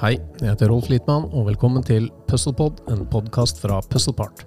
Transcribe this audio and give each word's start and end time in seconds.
Hei, 0.00 0.14
jeg 0.40 0.46
heter 0.48 0.70
Rolf 0.72 0.86
Littmann, 0.88 1.26
og 1.36 1.46
velkommen 1.50 1.84
til 1.84 2.06
Puzzlepod, 2.28 2.78
en 2.92 3.02
podkast 3.08 3.60
fra 3.60 3.78
Puzzlepart. 3.84 4.46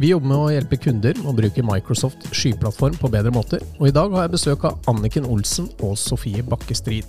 Vi 0.00 0.10
jobber 0.10 0.30
med 0.30 0.36
å 0.38 0.48
hjelpe 0.50 0.78
kunder 0.82 1.18
å 1.22 1.34
bruke 1.36 1.62
Microsoft 1.66 2.26
skyplattform 2.34 2.96
på 2.98 3.10
bedre 3.12 3.30
måter, 3.34 3.62
og 3.78 3.88
i 3.88 3.94
dag 3.94 4.14
har 4.14 4.26
jeg 4.26 4.34
besøk 4.34 4.66
av 4.70 4.90
Anniken 4.90 5.28
Olsen 5.30 5.68
og 5.84 5.94
Sofie 6.00 6.42
Bakkestrid. 6.46 7.06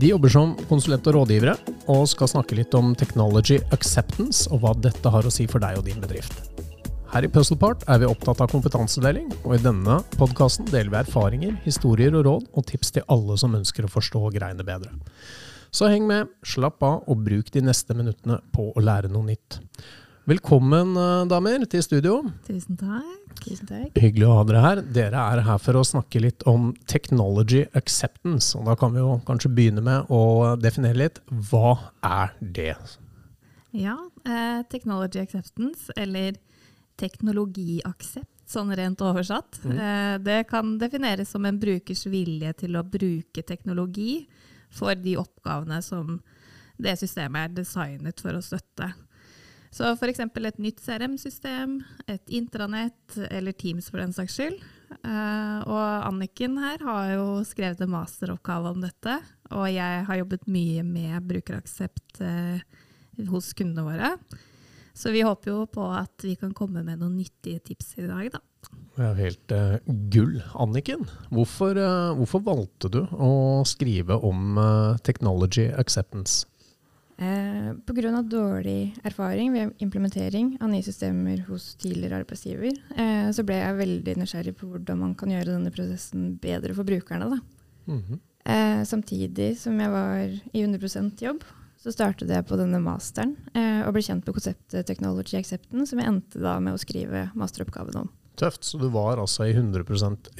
De 0.00 0.12
jobber 0.12 0.32
som 0.32 0.54
konsulent 0.70 1.08
og 1.10 1.18
rådgivere, 1.18 1.56
og 1.92 2.08
skal 2.08 2.32
snakke 2.32 2.56
litt 2.60 2.76
om 2.78 2.94
technology 2.96 3.58
acceptance, 3.76 4.46
og 4.52 4.64
hva 4.64 4.76
dette 4.76 5.12
har 5.12 5.26
å 5.26 5.32
si 5.34 5.48
for 5.50 5.64
deg 5.64 5.80
og 5.80 5.88
din 5.88 6.00
bedrift. 6.00 6.46
Her 7.10 7.26
i 7.26 7.30
Puzzlepart 7.32 7.82
er 7.90 7.98
vi 7.98 8.06
opptatt 8.06 8.40
av 8.44 8.52
kompetansedeling, 8.52 9.32
og 9.42 9.56
i 9.56 9.62
denne 9.64 9.96
podkasten 10.14 10.68
deler 10.70 10.92
vi 10.92 11.00
erfaringer, 11.02 11.56
historier 11.64 12.14
og 12.14 12.26
råd, 12.28 12.50
og 12.54 12.68
tips 12.68 12.94
til 12.94 13.08
alle 13.10 13.36
som 13.40 13.56
ønsker 13.58 13.88
å 13.88 13.90
forstå 13.90 14.28
greiene 14.36 14.66
bedre. 14.66 14.94
Så 15.70 15.86
heng 15.86 16.06
med, 16.08 16.30
slapp 16.42 16.82
av 16.82 17.04
og 17.06 17.24
bruk 17.24 17.50
de 17.54 17.62
neste 17.62 17.94
minuttene 17.94 18.40
på 18.54 18.72
å 18.74 18.82
lære 18.82 19.10
noe 19.12 19.28
nytt. 19.28 19.60
Velkommen, 20.30 20.96
eh, 20.98 21.26
damer, 21.30 21.64
til 21.70 21.82
studio. 21.82 22.16
Tusen 22.46 22.76
takk. 22.78 23.36
Tusen 23.40 23.66
takk. 23.66 23.94
Hyggelig 23.98 24.26
å 24.26 24.34
ha 24.36 24.44
dere 24.44 24.62
her. 24.64 24.82
Dere 24.82 25.22
er 25.32 25.42
her 25.46 25.58
for 25.58 25.78
å 25.78 25.84
snakke 25.86 26.20
litt 26.20 26.42
om 26.46 26.74
technology 26.86 27.64
acceptance. 27.74 28.54
Og 28.58 28.66
da 28.66 28.74
kan 28.74 28.92
vi 28.92 28.98
jo 28.98 29.20
kanskje 29.26 29.54
begynne 29.54 29.82
med 29.82 30.10
å 30.10 30.56
definere 30.60 30.96
litt. 30.96 31.20
Hva 31.30 31.78
er 32.02 32.34
det? 32.40 32.76
Ja, 33.72 33.96
eh, 34.26 34.62
technology 34.68 35.20
acceptance, 35.20 35.90
eller 35.96 36.34
teknologiaksept, 36.98 38.42
sånn 38.46 38.74
rent 38.76 38.98
oversatt. 38.98 39.62
Mm. 39.64 39.78
Eh, 39.78 40.18
det 40.18 40.48
kan 40.48 40.78
defineres 40.78 41.28
som 41.28 41.46
en 41.46 41.58
brukers 41.58 42.06
vilje 42.06 42.52
til 42.58 42.76
å 42.76 42.82
bruke 42.82 43.42
teknologi 43.46 44.26
for 44.74 44.98
de 44.98 45.16
oppgavene 45.20 45.80
som 45.84 46.18
det 46.80 46.96
systemet 47.00 47.50
er 47.50 47.56
designet 47.60 48.22
for 48.22 48.36
å 48.36 48.42
støtte. 48.44 48.92
Så 49.70 49.92
f.eks. 49.94 50.18
et 50.24 50.58
nytt 50.58 50.80
CRM-system, 50.82 51.76
et 52.10 52.32
intranett 52.34 53.18
eller 53.30 53.54
Teams 53.54 53.86
for 53.90 54.02
den 54.02 54.14
saks 54.14 54.34
skyld. 54.34 54.58
Uh, 55.04 55.62
og 55.62 56.08
Anniken 56.08 56.56
her 56.58 56.82
har 56.82 57.12
jo 57.14 57.26
skrevet 57.46 57.84
en 57.84 57.92
masteroppgave 57.92 58.72
om 58.74 58.80
dette, 58.82 59.20
og 59.54 59.68
jeg 59.70 60.06
har 60.08 60.18
jobbet 60.18 60.48
mye 60.50 60.82
med 60.86 61.28
brukeraksept 61.30 62.18
uh, 62.26 62.58
hos 63.30 63.52
kundene 63.54 63.86
våre. 63.86 64.10
Så 65.00 65.12
vi 65.14 65.24
håper 65.24 65.52
jo 65.54 65.64
på 65.70 65.86
at 65.96 66.26
vi 66.26 66.34
kan 66.36 66.52
komme 66.56 66.84
med 66.84 67.00
noen 67.00 67.16
nyttige 67.16 67.62
tips 67.70 67.94
i 68.02 68.08
dag, 68.08 68.34
da. 68.34 68.44
Det 68.98 69.06
er 69.06 69.16
helt 69.16 69.52
uh, 69.56 69.94
gull. 70.12 70.34
Anniken, 70.60 71.06
hvorfor, 71.32 71.78
uh, 71.78 72.12
hvorfor, 72.18 72.42
valgte 72.44 72.90
du 72.92 73.00
å 73.16 73.30
skrive 73.64 74.18
om 74.28 74.60
uh, 74.60 74.98
technology 75.06 75.70
acceptance? 75.72 76.44
Eh, 77.20 77.72
Pga. 77.84 78.22
dårlig 78.22 78.96
erfaring 79.04 79.52
ved 79.52 79.72
implementering 79.78 80.54
av 80.60 80.70
nye 80.72 80.82
systemer 80.82 81.42
hos 81.50 81.74
tidligere 81.76 82.22
arbeidsgiver, 82.22 82.72
eh, 82.96 83.28
så 83.28 83.44
ble 83.44 83.58
jeg 83.58 83.76
veldig 83.76 84.14
nysgjerrig 84.22 84.54
på 84.56 84.68
hvordan 84.70 85.02
man 85.02 85.14
kan 85.14 85.28
gjøre 85.28 85.52
denne 85.52 85.72
prosessen 85.74 86.38
bedre 86.40 86.72
for 86.74 86.84
brukerne. 86.84 87.40
Mm 87.86 88.02
-hmm. 88.02 88.18
eh, 88.44 88.84
samtidig 88.84 89.58
som 89.58 89.80
jeg 89.80 89.90
var 89.90 90.40
i 90.52 90.64
100% 90.64 91.22
jobb, 91.22 91.44
så 91.80 91.92
startet 91.94 92.28
jeg 92.28 92.44
på 92.44 92.58
denne 92.60 92.76
masteren 92.84 93.32
og 93.56 93.94
ble 93.96 94.02
kjent 94.04 94.26
med 94.26 94.36
konseptet 94.36 94.84
Technology 94.84 95.38
Acceptance, 95.38 95.88
som 95.90 96.02
jeg 96.02 96.10
endte 96.10 96.42
da 96.42 96.58
med 96.60 96.76
å 96.76 96.80
skrive 96.82 97.30
masteroppgaven 97.38 98.02
om. 98.02 98.10
Tøft. 98.40 98.64
Så 98.64 98.78
du 98.78 98.88
var 98.92 99.20
altså 99.20 99.46
i 99.48 99.52
100 99.52 99.84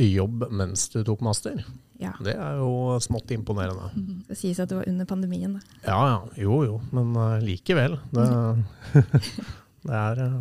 jobb 0.05 0.47
mens 0.51 0.89
du 0.93 1.03
tok 1.05 1.21
master? 1.25 1.65
Ja. 2.01 2.15
Det 2.25 2.33
er 2.33 2.61
jo 2.63 2.97
smått 3.05 3.33
imponerende. 3.35 3.91
Mm, 3.93 4.23
det 4.31 4.39
sies 4.41 4.61
at 4.63 4.71
det 4.71 4.79
var 4.79 4.89
under 4.89 5.09
pandemien, 5.09 5.59
da. 5.59 5.81
Ja 5.85 5.99
ja, 6.09 6.21
jo 6.41 6.63
jo, 6.65 6.79
men 6.97 7.13
uh, 7.17 7.37
likevel. 7.45 7.99
Det, 8.15 8.29
det 9.89 9.99
er 9.99 10.23
uh, 10.25 10.39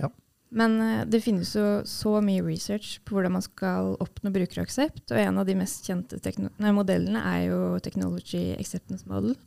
ja. 0.00 0.10
Men 0.58 0.74
uh, 0.82 1.04
det 1.06 1.22
finnes 1.22 1.52
jo 1.54 1.68
så 1.86 2.16
mye 2.24 2.42
research 2.42 2.96
på 3.06 3.14
hvordan 3.14 3.36
man 3.36 3.46
skal 3.46 3.94
oppnå 4.02 4.34
brukeraksept, 4.34 5.04
og 5.12 5.22
en 5.22 5.38
av 5.38 5.46
de 5.46 5.54
mest 5.60 5.86
kjente 5.86 6.18
nei, 6.58 6.74
modellene 6.74 7.22
er 7.30 7.44
jo 7.52 7.60
Technology 7.84 8.48
Acceptance 8.58 9.06
Model, 9.06 9.38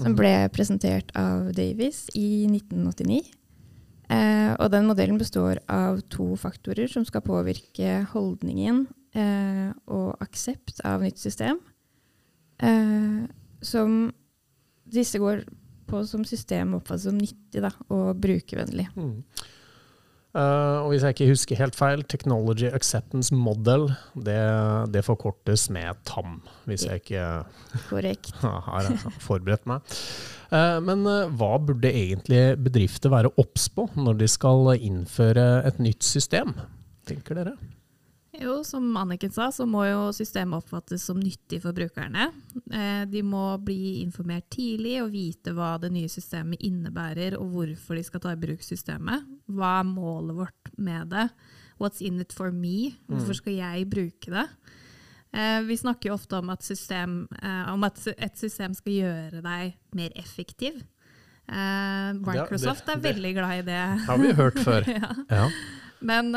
som 0.00 0.14
mhm. 0.14 0.18
ble 0.18 0.34
presentert 0.54 1.12
av 1.18 1.50
Davies 1.56 2.06
i 2.16 2.46
1989. 2.48 3.20
Eh, 4.10 4.52
og 4.56 4.72
den 4.72 4.88
modellen 4.90 5.20
består 5.20 5.60
av 5.70 6.00
to 6.10 6.32
faktorer 6.40 6.90
som 6.90 7.04
skal 7.06 7.22
påvirke 7.22 8.00
holdningen 8.10 8.82
eh, 9.14 9.70
og 9.86 10.24
aksept 10.24 10.82
av 10.86 11.04
nytt 11.04 11.20
system. 11.22 11.60
Eh, 12.58 13.22
som 13.62 14.10
disse 14.90 15.20
går 15.22 15.44
på 15.90 16.02
som 16.06 16.24
system 16.26 16.74
oppfattes 16.78 17.06
som 17.06 17.18
nyttig 17.18 17.62
da, 17.62 17.70
og 17.90 18.18
brukervennlig. 18.22 18.88
Mm. 18.96 19.22
Uh, 20.30 20.84
og 20.84 20.92
hvis 20.92 21.02
jeg 21.02 21.16
ikke 21.16 21.26
husker 21.32 21.58
helt 21.58 21.74
feil, 21.74 22.04
Technology 22.06 22.68
Acceptance 22.70 23.34
Model, 23.34 23.88
det, 24.14 24.38
det 24.94 25.02
forkortes 25.02 25.66
med 25.74 25.98
TAM. 26.06 26.36
Hvis 26.70 26.84
jeg 26.86 27.02
ikke 27.02 27.24
Korrekt. 27.90 28.30
har 28.70 28.92
forberedt 29.18 29.66
meg. 29.70 29.96
Uh, 30.52 30.78
men 30.86 31.02
uh, 31.08 31.26
hva 31.34 31.56
burde 31.58 31.90
egentlig 31.90 32.44
bedrifter 32.62 33.10
være 33.10 33.34
obs 33.42 33.66
på 33.74 33.88
når 33.98 34.22
de 34.22 34.30
skal 34.30 34.70
innføre 34.78 35.48
et 35.66 35.82
nytt 35.82 36.06
system, 36.06 36.54
tenker 37.10 37.42
dere? 37.42 37.58
Jo, 38.40 38.64
som 38.64 38.96
Anniken 38.96 39.32
sa, 39.32 39.50
så 39.52 39.66
må 39.68 39.82
jo 39.84 40.06
systemet 40.16 40.62
oppfattes 40.62 41.02
som 41.04 41.18
nyttig 41.20 41.58
for 41.60 41.76
brukerne. 41.76 42.30
Eh, 42.72 43.02
de 43.10 43.20
må 43.26 43.44
bli 43.60 44.00
informert 44.00 44.48
tidlig 44.54 44.96
og 45.02 45.10
vite 45.12 45.52
hva 45.56 45.74
det 45.82 45.90
nye 45.92 46.08
systemet 46.08 46.62
innebærer, 46.64 47.36
og 47.36 47.52
hvorfor 47.52 48.00
de 48.00 48.06
skal 48.06 48.24
ta 48.24 48.32
i 48.32 48.40
bruk 48.40 48.64
systemet. 48.64 49.28
Hva 49.44 49.74
er 49.82 49.90
målet 49.92 50.40
vårt 50.40 50.72
med 50.80 51.12
det? 51.12 51.28
What's 51.80 52.00
in 52.00 52.20
it 52.24 52.32
for 52.32 52.48
me? 52.48 52.94
Hvorfor 53.12 53.36
mm. 53.36 53.40
skal 53.42 53.58
jeg 53.58 53.90
bruke 53.92 54.32
det? 54.32 54.48
Eh, 55.36 55.60
vi 55.68 55.76
snakker 55.84 56.08
jo 56.08 56.16
ofte 56.16 56.40
om 56.40 56.56
at, 56.56 56.64
system, 56.64 57.22
eh, 57.42 57.64
om 57.74 57.84
at, 57.84 58.00
et 58.16 58.40
system 58.40 58.72
skal 58.78 59.00
gjøre 59.02 59.44
deg 59.44 59.76
mer 60.00 60.16
effektiv. 60.16 60.80
Microsoft 61.50 62.88
er 62.88 63.00
veldig 63.02 63.30
glad 63.34 63.58
i 63.58 63.64
det. 63.66 63.86
Har 64.06 64.20
vi 64.22 64.36
hørt 64.38 64.60
før. 64.62 64.86
ja. 65.00 65.16
ja. 65.28 65.48
Men 66.00 66.30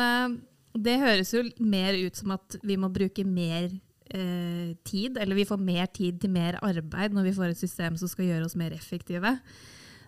det 0.74 1.00
høres 1.02 1.34
jo 1.34 1.44
mer 1.62 1.98
ut 2.02 2.18
som 2.18 2.34
at 2.36 2.58
vi 2.66 2.78
må 2.82 2.90
bruke 2.94 3.26
mer 3.28 3.70
eh, 4.10 4.74
tid, 4.86 5.20
eller 5.22 5.38
vi 5.38 5.46
får 5.46 5.62
mer 5.62 5.86
tid 5.94 6.20
til 6.22 6.34
mer 6.34 6.58
arbeid 6.66 7.14
når 7.14 7.30
vi 7.30 7.36
får 7.38 7.54
et 7.54 7.62
system 7.62 7.98
som 8.00 8.10
skal 8.10 8.32
gjøre 8.32 8.48
oss 8.50 8.58
mer 8.60 8.74
effektive. 8.74 9.38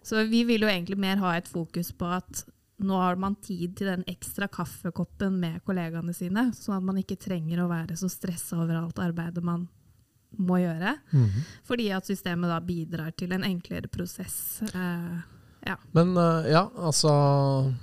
Så 0.06 0.26
vi 0.30 0.44
vil 0.46 0.66
jo 0.66 0.70
egentlig 0.70 0.98
mer 1.02 1.22
ha 1.22 1.36
et 1.38 1.50
fokus 1.50 1.92
på 1.94 2.10
at 2.18 2.46
nå 2.86 2.98
har 3.00 3.16
man 3.16 3.38
tid 3.40 3.78
til 3.78 3.88
den 3.88 4.04
ekstra 4.10 4.50
kaffekoppen 4.52 5.38
med 5.40 5.62
kollegaene 5.66 6.14
sine, 6.14 6.50
sånn 6.58 6.80
at 6.80 6.86
man 6.86 7.00
ikke 7.00 7.18
trenger 7.22 7.64
å 7.64 7.70
være 7.72 7.96
så 7.98 8.10
stressa 8.12 8.60
over 8.60 8.82
alt 8.82 9.00
arbeidet 9.00 9.46
man 9.46 9.68
må 10.36 10.60
gjøre. 10.60 10.98
Mm 11.12 11.26
-hmm. 11.26 11.42
Fordi 11.64 11.90
at 11.90 12.06
systemet 12.06 12.50
da 12.50 12.60
bidrar 12.60 13.12
til 13.12 13.32
en 13.32 13.44
enklere 13.44 13.88
prosess. 13.88 14.62
Eh, 14.62 15.20
ja. 15.66 15.78
Men 15.92 16.18
uh, 16.18 16.46
ja, 16.52 16.70
altså 16.78 17.74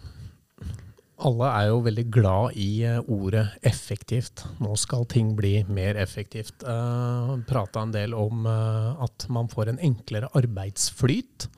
alle 1.26 1.48
er 1.54 1.68
jo 1.70 1.80
veldig 1.86 2.04
glad 2.12 2.58
i 2.60 2.68
eh, 2.86 3.00
ordet 3.12 3.46
effektivt. 3.68 4.44
Nå 4.62 4.74
skal 4.80 5.06
ting 5.10 5.32
bli 5.38 5.54
mer 5.70 5.98
effektivt. 6.00 6.64
Uh, 6.66 7.38
Prata 7.48 7.84
en 7.84 7.94
del 7.94 8.16
om 8.16 8.46
uh, 8.48 8.98
at 9.04 9.26
man 9.32 9.50
får 9.52 9.72
en 9.72 9.82
enklere 9.82 10.30
arbeidsflyt 10.38 11.48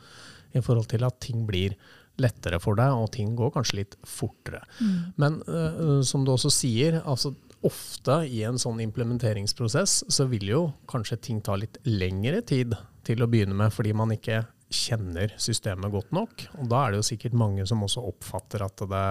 i 0.55 0.63
forhold 0.63 0.89
til 0.93 1.07
at 1.07 1.19
ting 1.25 1.47
blir 1.49 1.77
lettere 2.21 2.61
for 2.63 2.79
deg, 2.79 2.95
og 2.95 3.11
ting 3.17 3.33
går 3.35 3.51
kanskje 3.57 3.81
litt 3.81 3.97
fortere. 4.07 4.63
Mm. 4.79 4.99
Men 5.21 5.41
uh, 5.49 6.01
som 6.07 6.27
du 6.27 6.35
også 6.35 6.53
sier, 6.55 7.01
altså 7.03 7.35
ofte 7.65 8.21
i 8.29 8.43
en 8.45 8.61
sånn 8.61 8.83
implementeringsprosess 8.85 10.03
så 10.13 10.27
vil 10.29 10.51
jo 10.51 10.65
kanskje 10.91 11.23
ting 11.31 11.41
ta 11.45 11.57
litt 11.57 11.81
lengre 11.89 12.43
tid 12.45 12.77
til 13.05 13.25
å 13.25 13.29
begynne 13.31 13.57
med, 13.57 13.73
fordi 13.73 13.95
man 13.97 14.13
ikke 14.15 14.45
kjenner 14.75 15.33
systemet 15.41 15.93
godt 15.95 16.13
nok. 16.17 16.47
Og 16.59 16.69
da 16.71 16.83
er 16.83 16.93
det 16.93 17.03
jo 17.03 17.09
sikkert 17.13 17.39
mange 17.39 17.67
som 17.69 17.85
også 17.87 18.05
oppfatter 18.11 18.67
at 18.67 18.85
det, 18.91 19.07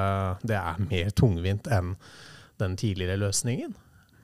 det 0.51 0.59
er 0.59 0.85
mer 0.85 1.11
tungvint 1.15 1.69
enn 1.71 1.95
den 2.61 2.77
tidligere 2.79 3.17
løsningen. 3.21 3.73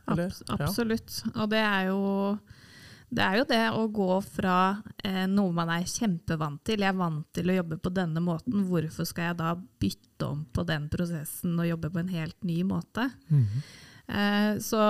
Abs 0.10 0.44
absolutt. 0.50 1.22
Ja. 1.26 1.36
Og 1.42 1.52
det 1.52 1.62
er 1.64 1.90
jo 1.90 2.02
det 3.10 3.26
er 3.26 3.40
jo 3.40 3.46
det 3.50 3.64
å 3.74 3.86
gå 3.90 4.10
fra 4.22 4.58
eh, 5.02 5.26
noe 5.30 5.54
man 5.56 5.72
er 5.74 5.88
kjempevant 5.90 6.62
til. 6.68 6.84
Jeg 6.84 6.94
er 6.94 7.00
vant 7.00 7.26
til 7.34 7.50
å 7.50 7.56
jobbe 7.58 7.80
på 7.82 7.92
denne 7.94 8.22
måten. 8.22 8.68
Hvorfor 8.70 9.08
skal 9.10 9.32
jeg 9.32 9.40
da 9.40 9.56
bytte 9.58 10.28
om 10.28 10.44
på 10.54 10.66
den 10.70 10.86
prosessen 10.94 11.58
og 11.58 11.70
jobbe 11.72 11.90
på 11.96 12.04
en 12.04 12.14
helt 12.14 12.38
ny 12.46 12.62
måte? 12.70 13.10
Mm 13.30 13.46
-hmm. 13.46 13.64
eh, 14.14 14.60
så 14.62 14.84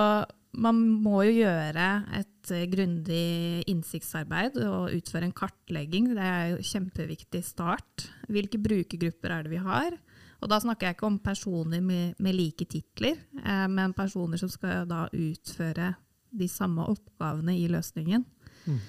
man 0.58 0.78
må 1.04 1.22
jo 1.28 1.34
gjøre 1.44 1.88
et 2.18 2.52
uh, 2.52 2.66
grundig 2.72 3.62
innsiktsarbeid 3.70 4.58
og 4.64 4.94
utføre 4.96 5.28
en 5.28 5.36
kartlegging. 5.36 6.10
Det 6.16 6.26
er 6.26 6.46
jo 6.54 6.68
kjempeviktig 6.72 7.42
start. 7.46 8.08
Hvilke 8.30 8.58
brukergrupper 8.62 9.34
er 9.36 9.46
det 9.46 9.54
vi 9.54 9.62
har? 9.62 9.98
Og 10.40 10.48
da 10.48 10.58
snakker 10.62 10.88
jeg 10.88 10.96
ikke 10.96 11.08
om 11.10 11.18
personer 11.22 11.82
med, 11.84 12.16
med 12.18 12.36
like 12.36 12.64
titler, 12.64 13.18
eh, 13.44 13.66
men 13.68 13.92
personer 13.96 14.40
som 14.40 14.48
skal 14.48 14.86
da 14.88 15.04
utføre 15.12 15.92
de 16.30 16.48
samme 16.48 16.86
oppgavene 16.88 17.58
i 17.58 17.66
løsningen. 17.68 18.24
Mm. 18.64 18.80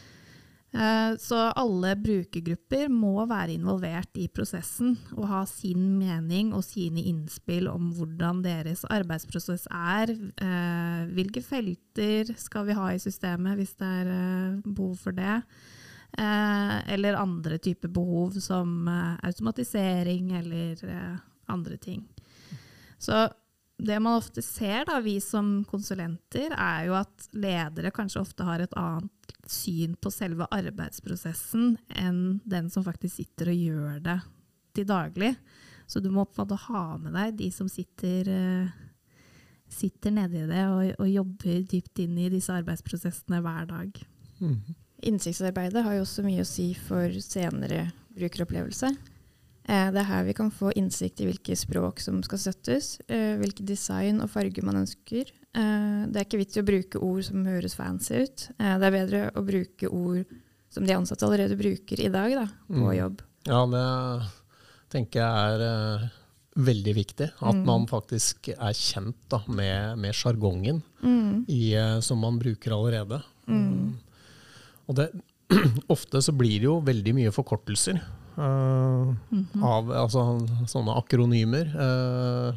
Eh, 0.71 1.17
så 1.19 1.35
alle 1.59 1.97
brukergrupper 1.99 2.87
må 2.91 3.25
være 3.27 3.57
involvert 3.57 4.15
i 4.21 4.29
prosessen 4.31 4.93
og 5.17 5.25
ha 5.27 5.41
sin 5.49 5.97
mening 5.99 6.53
og 6.55 6.63
sine 6.63 7.03
innspill 7.09 7.67
om 7.67 7.89
hvordan 7.97 8.39
deres 8.45 8.85
arbeidsprosess 8.87 9.67
er. 9.67 10.13
Eh, 10.15 11.11
hvilke 11.11 11.43
felter 11.43 12.31
skal 12.39 12.69
vi 12.69 12.77
ha 12.77 12.87
i 12.93 13.03
systemet 13.03 13.59
hvis 13.59 13.75
det 13.81 13.91
er 14.03 14.13
eh, 14.15 14.61
behov 14.69 14.95
for 15.03 15.17
det? 15.17 15.41
Eller 16.11 17.15
andre 17.15 17.55
typer 17.63 17.87
behov 17.87 18.33
som 18.43 18.83
automatisering 19.23 20.33
eller 20.35 20.81
andre 21.47 21.77
ting. 21.79 22.01
Så 22.99 23.29
det 23.79 23.95
man 24.03 24.17
ofte 24.19 24.43
ser, 24.43 24.83
da, 24.89 24.99
vi 24.99 25.15
som 25.23 25.61
konsulenter, 25.69 26.51
er 26.51 26.89
jo 26.89 26.97
at 26.99 27.29
ledere 27.31 27.93
kanskje 27.95 28.25
ofte 28.25 28.43
har 28.43 28.59
et 28.59 28.75
annet 28.75 29.20
syn 29.49 29.95
på 29.99 30.11
selve 30.13 30.47
arbeidsprosessen 30.53 31.75
enn 31.99 32.39
den 32.49 32.69
som 32.71 32.85
faktisk 32.85 33.19
sitter 33.19 33.51
og 33.53 33.59
gjør 33.65 33.99
det 34.05 34.17
til 34.77 34.87
daglig. 34.89 35.33
Så 35.87 35.99
du 35.99 36.09
må 36.13 36.25
på 36.25 36.39
en 36.39 36.45
måte 36.45 36.59
ha 36.69 36.83
med 37.01 37.15
deg 37.17 37.35
de 37.41 37.49
som 37.51 37.67
sitter, 37.71 38.29
uh, 38.31 38.69
sitter 39.71 40.13
nedi 40.15 40.45
det 40.47 40.63
og, 40.69 40.93
og, 40.97 41.07
jobber 41.09 41.65
dypt 41.67 42.03
inn 42.03 42.15
i 42.21 42.29
disse 42.31 42.53
arbeidsprosessene 42.55 43.41
hver 43.43 43.67
dag. 43.71 44.03
Mm. 44.39 44.59
Innsiktsarbeidet 45.11 45.83
har 45.83 45.97
jo 45.97 46.05
også 46.05 46.23
mye 46.23 46.45
å 46.45 46.47
si 46.47 46.71
for 46.77 47.11
senere 47.25 47.89
brukeropplevelse. 48.15 48.91
Eh, 49.71 49.87
det 49.93 50.01
er 50.01 50.09
her 50.09 50.25
vi 50.27 50.35
kan 50.37 50.51
få 50.53 50.71
innsikt 50.77 51.21
i 51.21 51.27
hvilke 51.29 51.55
språk 51.57 52.01
som 52.01 52.21
skal 52.25 52.41
støttes, 52.41 52.95
eh, 53.07 53.37
hvilke 53.41 53.65
design 53.65 54.21
og 54.21 54.31
farger 54.33 54.65
man 54.65 54.81
ønsker. 54.83 55.31
Eh, 55.57 56.03
det 56.11 56.21
er 56.21 56.27
ikke 56.27 56.41
vits 56.41 56.57
i 56.57 56.63
å 56.63 56.67
bruke 56.67 57.01
ord 57.03 57.25
som 57.27 57.47
høres 57.47 57.75
fancy 57.77 58.23
ut. 58.23 58.47
Det 58.57 58.87
er 58.87 58.95
bedre 58.95 59.25
å 59.35 59.43
bruke 59.45 59.89
ord 59.89 60.37
som 60.71 60.87
de 60.87 60.95
ansatte 60.95 61.27
allerede 61.27 61.59
bruker 61.59 61.99
i 61.99 62.11
dag 62.11 62.35
da, 62.37 62.45
på 62.69 62.85
mm. 62.85 62.95
jobb. 62.95 63.23
Ja, 63.49 63.65
det 63.67 63.87
tenker 64.93 65.19
jeg 65.19 65.57
er 65.57 66.05
veldig 66.61 66.93
viktig. 66.95 67.27
At 67.39 67.57
mm. 67.57 67.65
man 67.67 67.89
faktisk 67.91 68.51
er 68.53 68.77
kjent 68.77 69.19
da, 69.31 69.41
med 69.51 70.15
sjargongen 70.15 70.79
mm. 71.03 71.99
som 72.03 72.23
man 72.23 72.39
bruker 72.39 72.75
allerede. 72.75 73.19
Mm. 73.51 73.99
Og 74.87 74.97
det, 74.99 75.09
ofte 75.95 76.21
så 76.23 76.33
blir 76.35 76.59
det 76.59 76.67
jo 76.67 76.79
veldig 76.85 77.15
mye 77.17 77.31
forkortelser. 77.35 77.99
Uh, 78.37 79.11
mm 79.31 79.45
-hmm. 79.53 79.63
Av 79.63 79.91
altså, 79.91 80.21
sånne 80.67 80.95
akronymer 80.95 81.67
uh, 81.75 82.55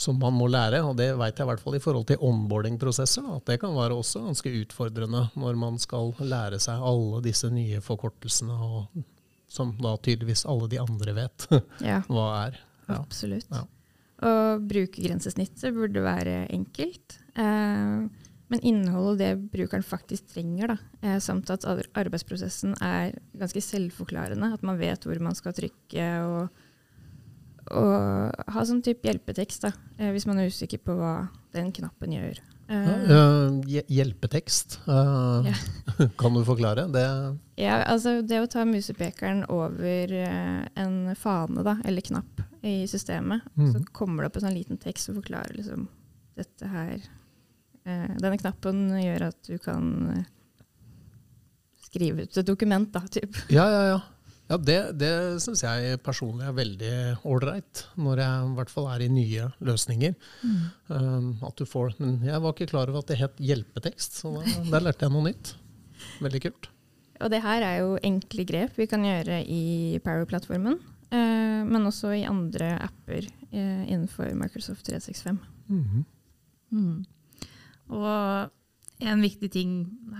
som 0.00 0.16
man 0.20 0.36
må 0.36 0.48
lære. 0.50 0.80
Og 0.86 0.96
det 0.98 1.10
vet 1.18 1.36
jeg 1.36 1.44
i 1.44 1.50
hvert 1.50 1.62
fall 1.62 1.76
i 1.76 1.82
forhold 1.82 2.06
til 2.08 2.22
onboarding-prosesser. 2.24 3.26
At 3.36 3.46
det 3.50 3.58
kan 3.62 3.76
være 3.76 3.98
også 4.00 4.24
ganske 4.24 4.52
utfordrende 4.62 5.26
når 5.38 5.58
man 5.60 5.76
skal 5.82 6.14
lære 6.20 6.60
seg 6.62 6.80
alle 6.92 7.20
disse 7.26 7.50
nye 7.52 7.82
forkortelsene, 7.84 8.56
og, 8.56 9.04
som 9.50 9.74
da 9.82 9.96
tydeligvis 10.00 10.46
alle 10.48 10.70
de 10.72 10.80
andre 10.80 11.16
vet 11.20 11.46
ja. 11.90 12.00
hva 12.08 12.30
er. 12.46 12.58
Ja. 12.88 12.96
Absolutt. 13.02 13.52
Ja. 13.52 13.66
Og 14.20 14.64
brukergrensesnittet 14.68 15.76
burde 15.76 16.02
være 16.04 16.42
enkelt. 16.52 17.20
Eh, 17.36 18.08
men 18.50 18.64
innholdet 18.66 19.20
det 19.20 19.50
brukeren 19.52 19.84
faktisk 19.86 20.32
trenger, 20.32 20.72
da, 20.72 20.76
eh, 21.06 21.20
samt 21.22 21.52
at 21.54 21.64
arbeidsprosessen 21.68 22.74
er 22.82 23.14
ganske 23.38 23.62
selvforklarende. 23.62 24.52
At 24.56 24.64
man 24.66 24.80
vet 24.80 25.06
hvor 25.06 25.20
man 25.22 25.36
skal 25.38 25.54
trykke, 25.56 26.08
og, 26.24 26.64
og 27.76 28.46
ha 28.54 28.64
sånn 28.66 28.82
type 28.84 29.06
hjelpetekst 29.08 29.66
da, 29.66 29.74
eh, 29.98 30.10
hvis 30.14 30.26
man 30.28 30.40
er 30.40 30.50
usikker 30.50 30.82
på 30.84 30.96
hva 30.98 31.14
den 31.54 31.72
knappen 31.74 32.16
gjør. 32.16 32.40
Uh, 32.70 33.56
hjelpetekst, 33.66 34.76
uh, 34.86 35.42
yeah. 35.42 35.62
kan 36.20 36.36
du 36.36 36.44
forklare? 36.46 36.84
Det 36.94 37.02
ja, 37.66 37.80
altså 37.82 38.20
det 38.22 38.38
å 38.38 38.50
ta 38.50 38.62
musepekeren 38.62 39.42
over 39.50 40.14
en 40.14 41.00
fane 41.18 41.64
da, 41.66 41.80
eller 41.82 42.06
knapp 42.06 42.44
i 42.62 42.84
systemet, 42.86 43.42
mm. 43.58 43.72
så 43.72 43.82
kommer 43.90 44.22
det 44.22 44.30
opp 44.30 44.38
en 44.38 44.46
sånn 44.46 44.54
liten 44.54 44.78
tekst 44.78 45.10
som 45.10 45.18
forklarer 45.18 45.58
liksom, 45.58 45.88
dette 46.38 46.70
her 46.70 47.00
Uh, 47.88 48.12
denne 48.20 48.36
knappen 48.40 48.88
gjør 49.00 49.30
at 49.30 49.38
du 49.48 49.56
kan 49.62 49.84
eh, 50.12 50.24
skrive 51.86 52.26
ut 52.26 52.36
et 52.36 52.46
dokument, 52.46 52.90
da. 52.92 53.00
Typ. 53.08 53.38
Ja, 53.48 53.64
ja, 53.72 53.82
ja. 53.94 54.00
Ja 54.50 54.58
det 54.58 54.78
det 54.98 55.12
syns 55.44 55.62
jeg 55.62 56.00
personlig 56.04 56.48
er 56.48 56.56
veldig 56.56 56.94
ålreit, 57.30 57.84
når 58.00 58.22
jeg 58.24 58.48
i 58.48 58.56
hvert 58.58 58.72
fall 58.72 58.88
er 58.90 59.04
i 59.04 59.10
nye 59.12 59.46
løsninger. 59.62 60.16
Mm. 60.42 60.60
Um, 60.90 61.30
at 61.46 61.56
du 61.56 61.64
får, 61.68 61.94
Men 62.02 62.18
jeg 62.26 62.42
var 62.42 62.54
ikke 62.54 62.70
klar 62.72 62.90
over 62.90 63.04
at 63.04 63.12
det 63.12 63.20
het 63.20 63.38
hjelpetekst, 63.38 64.20
så 64.22 64.34
da, 64.36 64.44
der 64.74 64.86
lærte 64.88 65.06
jeg 65.06 65.14
noe 65.14 65.28
nytt. 65.30 65.54
Veldig 66.20 66.42
kult. 66.48 66.70
Og 67.20 67.30
det 67.30 67.42
her 67.44 67.62
er 67.62 67.76
jo 67.82 67.98
enkle 68.02 68.46
grep 68.48 68.78
vi 68.80 68.88
kan 68.88 69.04
gjøre 69.04 69.42
i 69.44 70.00
Power-plattformen, 70.04 70.78
uh, 71.12 71.60
men 71.68 71.86
også 71.86 72.14
i 72.16 72.26
andre 72.28 72.74
apper 72.80 73.28
uh, 73.28 73.84
innenfor 73.86 74.32
Microsoft 74.34 74.86
365. 74.88 75.38
Mm 75.68 75.84
-hmm. 75.84 76.04
mm. 76.70 77.04
Og 77.90 78.50
en 79.00 79.22
viktig 79.22 79.50
ting 79.52 79.70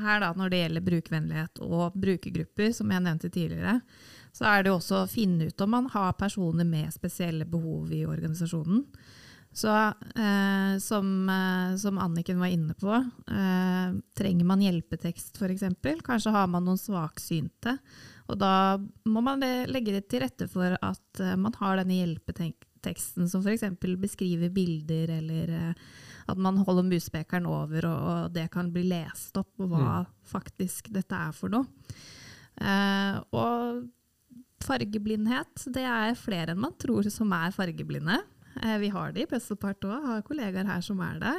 her 0.01 0.23
da, 0.23 0.33
når 0.37 0.51
det 0.51 0.63
gjelder 0.63 0.87
brukervennlighet 0.87 1.61
og 1.67 1.97
brukergrupper, 2.01 2.73
som 2.73 2.91
jeg 2.91 3.05
nevnte 3.05 3.29
tidligere, 3.29 3.81
så 4.33 4.47
er 4.51 4.65
det 4.65 4.75
også 4.75 5.03
å 5.03 5.11
finne 5.11 5.51
ut 5.51 5.65
om 5.65 5.75
man 5.75 5.89
har 5.93 6.15
personer 6.19 6.69
med 6.69 6.93
spesielle 6.95 7.49
behov 7.49 7.91
i 7.95 8.05
organisasjonen. 8.09 8.85
Så 9.53 9.73
eh, 9.75 10.79
som, 10.79 11.29
eh, 11.29 11.77
som, 11.77 11.99
Anniken 11.99 12.39
var 12.39 12.53
inne 12.55 12.75
på, 12.79 12.93
eh, 13.27 13.97
trenger 14.15 14.47
man 14.47 14.63
hjelpetekst 14.63 15.41
f.eks. 15.41 15.65
Kanskje 16.07 16.35
har 16.35 16.47
man 16.47 16.69
noen 16.69 16.79
svaksynte. 16.79 17.75
Og 18.31 18.39
da 18.39 18.79
må 19.11 19.23
man 19.27 19.43
legge 19.43 19.97
det 19.97 20.07
til 20.11 20.23
rette 20.23 20.47
for 20.51 20.77
at 20.79 21.23
eh, 21.23 21.35
man 21.35 21.57
har 21.59 21.81
denne 21.81 21.99
hjelpeteksten 21.99 23.27
som 23.31 23.43
f.eks. 23.43 23.67
beskriver 23.99 24.55
bilder 24.55 25.17
eller 25.19 25.55
eh, 25.59 25.85
at 26.31 26.39
man 26.39 26.61
holder 26.63 26.87
muspekeren 26.87 27.49
over, 27.51 27.89
og, 27.91 28.03
og, 28.07 28.35
det 28.37 28.47
kan 28.55 28.71
bli 28.71 28.85
lest 28.87 29.35
opp 29.41 29.51
på 29.59 29.67
hva 29.67 30.05
mm. 30.05 30.11
faktisk 30.31 30.93
dette 30.95 31.17
er 31.17 31.35
for 31.35 31.51
noe. 31.51 31.67
Eh, 32.61 33.17
og 33.35 33.83
fargeblindhet, 34.67 35.67
det 35.75 35.85
er 35.87 36.19
flere 36.19 36.55
enn 36.55 36.63
man 36.63 36.77
tror 36.81 37.09
som 37.13 37.33
er 37.37 37.55
fargeblinde. 37.55 38.21
Eh, 38.63 38.79
vi 38.83 38.91
har 38.93 39.13
det 39.15 39.25
i 39.25 39.31
Puzzlepart 39.31 39.85
òg, 39.89 39.99
har 40.07 40.25
kollegaer 40.27 40.69
her 40.69 40.83
som 40.85 41.01
er 41.05 41.21
det. 41.23 41.37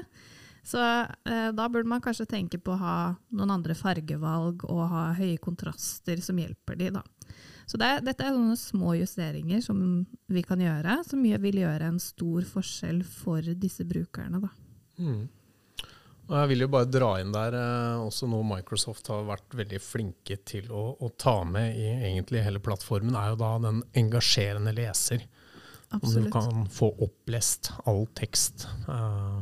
Så 0.63 0.77
eh, 0.79 1.49
da 1.57 1.67
burde 1.69 1.89
man 1.89 2.03
kanskje 2.03 2.29
tenke 2.29 2.59
på 2.61 2.75
å 2.75 2.81
ha 2.81 2.97
noen 3.33 3.55
andre 3.57 3.75
fargevalg 3.77 4.65
og 4.69 4.83
ha 4.91 5.07
høye 5.17 5.39
kontraster 5.41 6.21
som 6.21 6.37
hjelper 6.37 6.77
de, 6.77 6.91
da. 6.99 7.03
Så 7.65 7.79
det, 7.79 7.89
dette 8.03 8.25
er 8.27 8.35
noen 8.35 8.57
små 8.59 8.93
justeringer 8.99 9.61
som 9.63 9.79
vi 10.27 10.43
kan 10.43 10.59
gjøre, 10.59 10.99
som 11.07 11.21
vil 11.23 11.61
gjøre 11.61 11.87
en 11.87 12.01
stor 12.03 12.43
forskjell 12.49 12.99
for 13.07 13.45
disse 13.55 13.85
brukerne. 13.87 14.41
Da. 14.43 14.49
Mm. 14.99 15.21
Og 16.31 16.37
jeg 16.39 16.47
vil 16.53 16.63
jo 16.63 16.69
bare 16.71 16.87
dra 16.87 17.09
inn 17.19 17.33
der 17.35 17.55
eh, 17.59 17.99
også 17.99 18.29
noe 18.31 18.45
Microsoft 18.47 19.09
har 19.11 19.25
vært 19.27 19.51
veldig 19.59 19.81
flinke 19.83 20.37
til 20.47 20.69
å, 20.71 20.93
å, 20.95 21.09
ta 21.19 21.41
med 21.43 21.75
i 21.75 21.89
egentlig 21.91 22.45
hele 22.45 22.61
plattformen, 22.63 23.17
er 23.19 23.33
jo 23.33 23.39
da 23.41 23.49
den 23.65 23.81
engasjerende 23.99 24.71
leser. 24.77 25.25
Absolutt. 25.91 26.15
Om 26.15 26.23
du 26.23 26.31
kan 26.31 26.69
få 26.71 26.93
opplest 27.03 27.73
all 27.83 28.05
tekst 28.15 28.63
eh, 28.87 29.41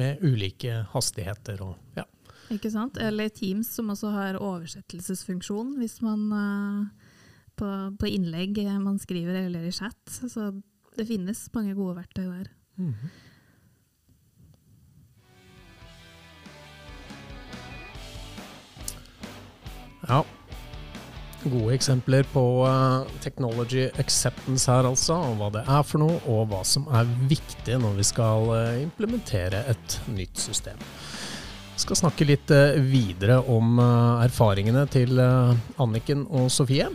med 0.00 0.24
ulike 0.24 0.86
hastigheter 0.94 1.60
og 1.66 2.00
ja. 2.00 2.06
Ikke 2.54 2.70
sant? 2.70 2.96
Eller 3.02 3.28
Teams 3.34 3.68
som 3.74 3.90
også 3.90 4.12
har 4.14 4.36
oversettelsesfunksjon 4.38 5.74
hvis 5.80 5.98
man 6.04 6.20
uh, 6.30 7.06
på, 7.58 7.70
på, 7.98 8.06
innlegg 8.06 8.60
man 8.78 9.00
skriver 9.02 9.40
eller 9.40 9.66
i 9.66 9.72
chat. 9.74 9.98
Så 10.06 10.52
det 10.94 11.08
finnes 11.08 11.40
mange 11.56 11.74
gode 11.74 11.96
verktøy 11.98 12.22
der. 12.28 12.52
Mm 12.78 12.92
-hmm. 12.92 13.10
Ja. 20.08 20.22
Gode 21.46 21.74
eksempler 21.76 22.26
på 22.32 22.42
uh, 22.66 23.06
technology 23.22 23.86
acceptance 24.00 24.70
her, 24.70 24.88
altså. 24.88 25.18
Og 25.30 25.38
hva 25.40 25.50
det 25.54 25.64
er 25.66 25.86
for 25.86 26.02
noe, 26.02 26.18
og 26.26 26.48
hva 26.50 26.62
som 26.66 26.88
er 26.94 27.08
viktig 27.30 27.78
når 27.82 28.00
vi 28.00 28.06
skal 28.08 28.50
uh, 28.50 28.78
implementere 28.82 29.62
et 29.70 29.98
nytt 30.10 30.42
system. 30.42 30.80
Vi 31.76 31.84
skal 31.84 32.00
snakke 32.00 32.26
litt 32.26 32.50
uh, 32.54 32.78
videre 32.82 33.38
om 33.52 33.78
erfaringene 33.78 34.86
til 34.90 35.20
Anniken 35.20 36.26
og 36.30 36.50
Sofie. 36.50 36.88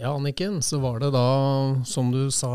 Ja, 0.00 0.14
Anniken, 0.16 0.62
så 0.62 0.78
var 0.78 1.00
det 1.00 1.10
da, 1.12 1.24
som 1.84 2.08
du 2.12 2.30
sa 2.32 2.50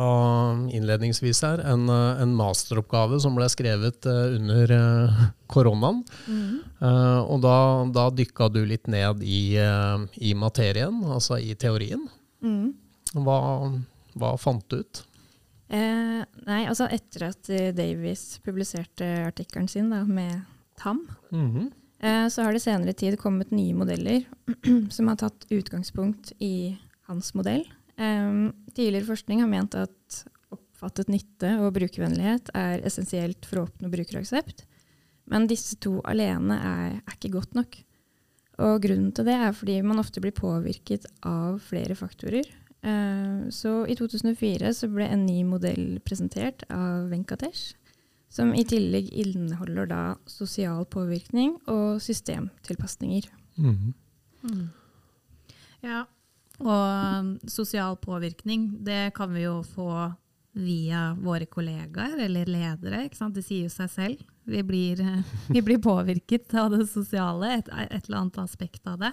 innledningsvis 0.74 1.44
her, 1.46 1.62
en, 1.62 1.84
en 1.94 2.32
masteroppgave 2.34 3.20
som 3.22 3.38
ble 3.38 3.46
skrevet 3.54 4.08
uh, 4.10 4.34
under 4.34 4.74
uh, 4.74 5.20
koronaen. 5.46 6.00
Mm. 6.26 6.64
Uh, 6.82 7.22
og 7.22 7.44
da, 7.46 7.58
da 7.94 8.08
dykka 8.18 8.50
du 8.50 8.64
litt 8.66 8.90
ned 8.90 9.22
i, 9.22 9.60
i, 10.18 10.34
materien, 10.34 11.04
altså 11.06 11.38
i 11.38 11.54
teorien. 11.54 12.08
Mm. 12.42 12.74
Hva, 13.14 13.38
hva, 14.18 14.34
fant 14.42 14.66
du 14.74 14.82
ut? 14.82 15.06
Eh, 15.70 16.26
nei, 16.50 16.60
altså 16.66 16.90
etter 16.90 17.30
at 17.30 17.54
Davies 17.78 18.40
publiserte 18.46 19.06
artikkelen 19.30 19.70
sin 19.70 19.94
da, 19.94 20.02
med 20.02 20.42
TAM, 20.82 21.06
mm 21.30 21.50
-hmm. 21.54 21.74
Eh, 22.00 22.28
så 22.28 22.42
har 22.42 22.54
det 22.54 22.60
senere 22.60 22.94
tid 22.94 23.20
kommet 23.20 23.52
nye 23.52 23.74
modeller 23.74 24.24
som 24.90 25.08
har 25.08 25.16
tatt 25.16 25.46
utgangspunkt 25.50 26.34
i 26.40 26.78
hans 27.10 27.34
modell. 27.38 27.66
Um, 27.96 28.52
tidligere 28.76 29.08
forskning 29.08 29.42
har 29.44 29.52
ment 29.52 29.78
at 29.80 30.22
oppfattet 30.54 31.10
nytte 31.12 31.54
og 31.64 31.74
brukervennlighet 31.78 32.52
er 32.58 32.84
essensielt 32.88 33.48
for 33.48 33.62
å 33.62 33.68
oppnå 33.70 33.92
brukeraksept. 33.94 34.66
Men 35.32 35.48
disse 35.50 35.80
to 35.82 35.98
alene 36.06 36.58
er, 36.60 36.98
er, 37.00 37.16
ikke 37.16 37.34
godt 37.38 37.56
nok. 37.58 37.80
Og 38.66 38.84
grunnen 38.84 39.10
til 39.16 39.28
det 39.28 39.36
er 39.36 39.56
fordi 39.56 39.80
man 39.84 40.00
ofte 40.00 40.22
blir 40.24 40.36
påvirket 40.36 41.08
av 41.26 41.58
flere 41.66 41.98
faktorer. 41.98 42.48
Uh, 42.86 43.48
så 43.50 43.82
i 43.90 43.96
2004 43.98 44.76
så 44.78 44.92
ble 44.92 45.08
en 45.10 45.26
ny 45.26 45.42
modell 45.48 45.98
presentert 46.06 46.68
av 46.70 47.10
Venkatesh 47.10 47.74
som 48.36 48.52
i 48.58 48.66
tillegg 48.68 49.12
inneholder 49.16 49.88
da 49.90 50.02
sosial 50.28 50.84
påvirkning 50.92 51.56
og 51.72 52.02
systemtilpasninger. 52.04 53.30
Mm. 53.56 53.94
Mm. 54.44 54.66
Ja, 55.86 56.04
og 56.62 57.20
um, 57.20 57.32
sosial 57.52 57.98
påvirkning, 58.00 58.70
det 58.86 59.14
kan 59.18 59.34
vi 59.34 59.44
jo 59.44 59.60
få 59.68 59.90
via 60.56 61.10
våre 61.20 61.48
kollegaer 61.52 62.16
eller 62.26 62.48
ledere. 62.48 63.04
Det 63.12 63.44
sier 63.44 63.66
jo 63.66 63.72
seg 63.74 63.92
selv. 63.92 64.22
Vi 64.48 64.62
blir, 64.64 65.02
vi 65.56 65.64
blir 65.66 65.82
påvirket 65.84 66.54
av 66.60 66.72
det 66.72 66.86
sosiale, 66.92 67.58
et, 67.60 67.72
et, 67.90 68.06
eller 68.06 68.22
annet 68.22 68.40
aspekt 68.46 68.88
av 68.88 69.02
det. 69.04 69.12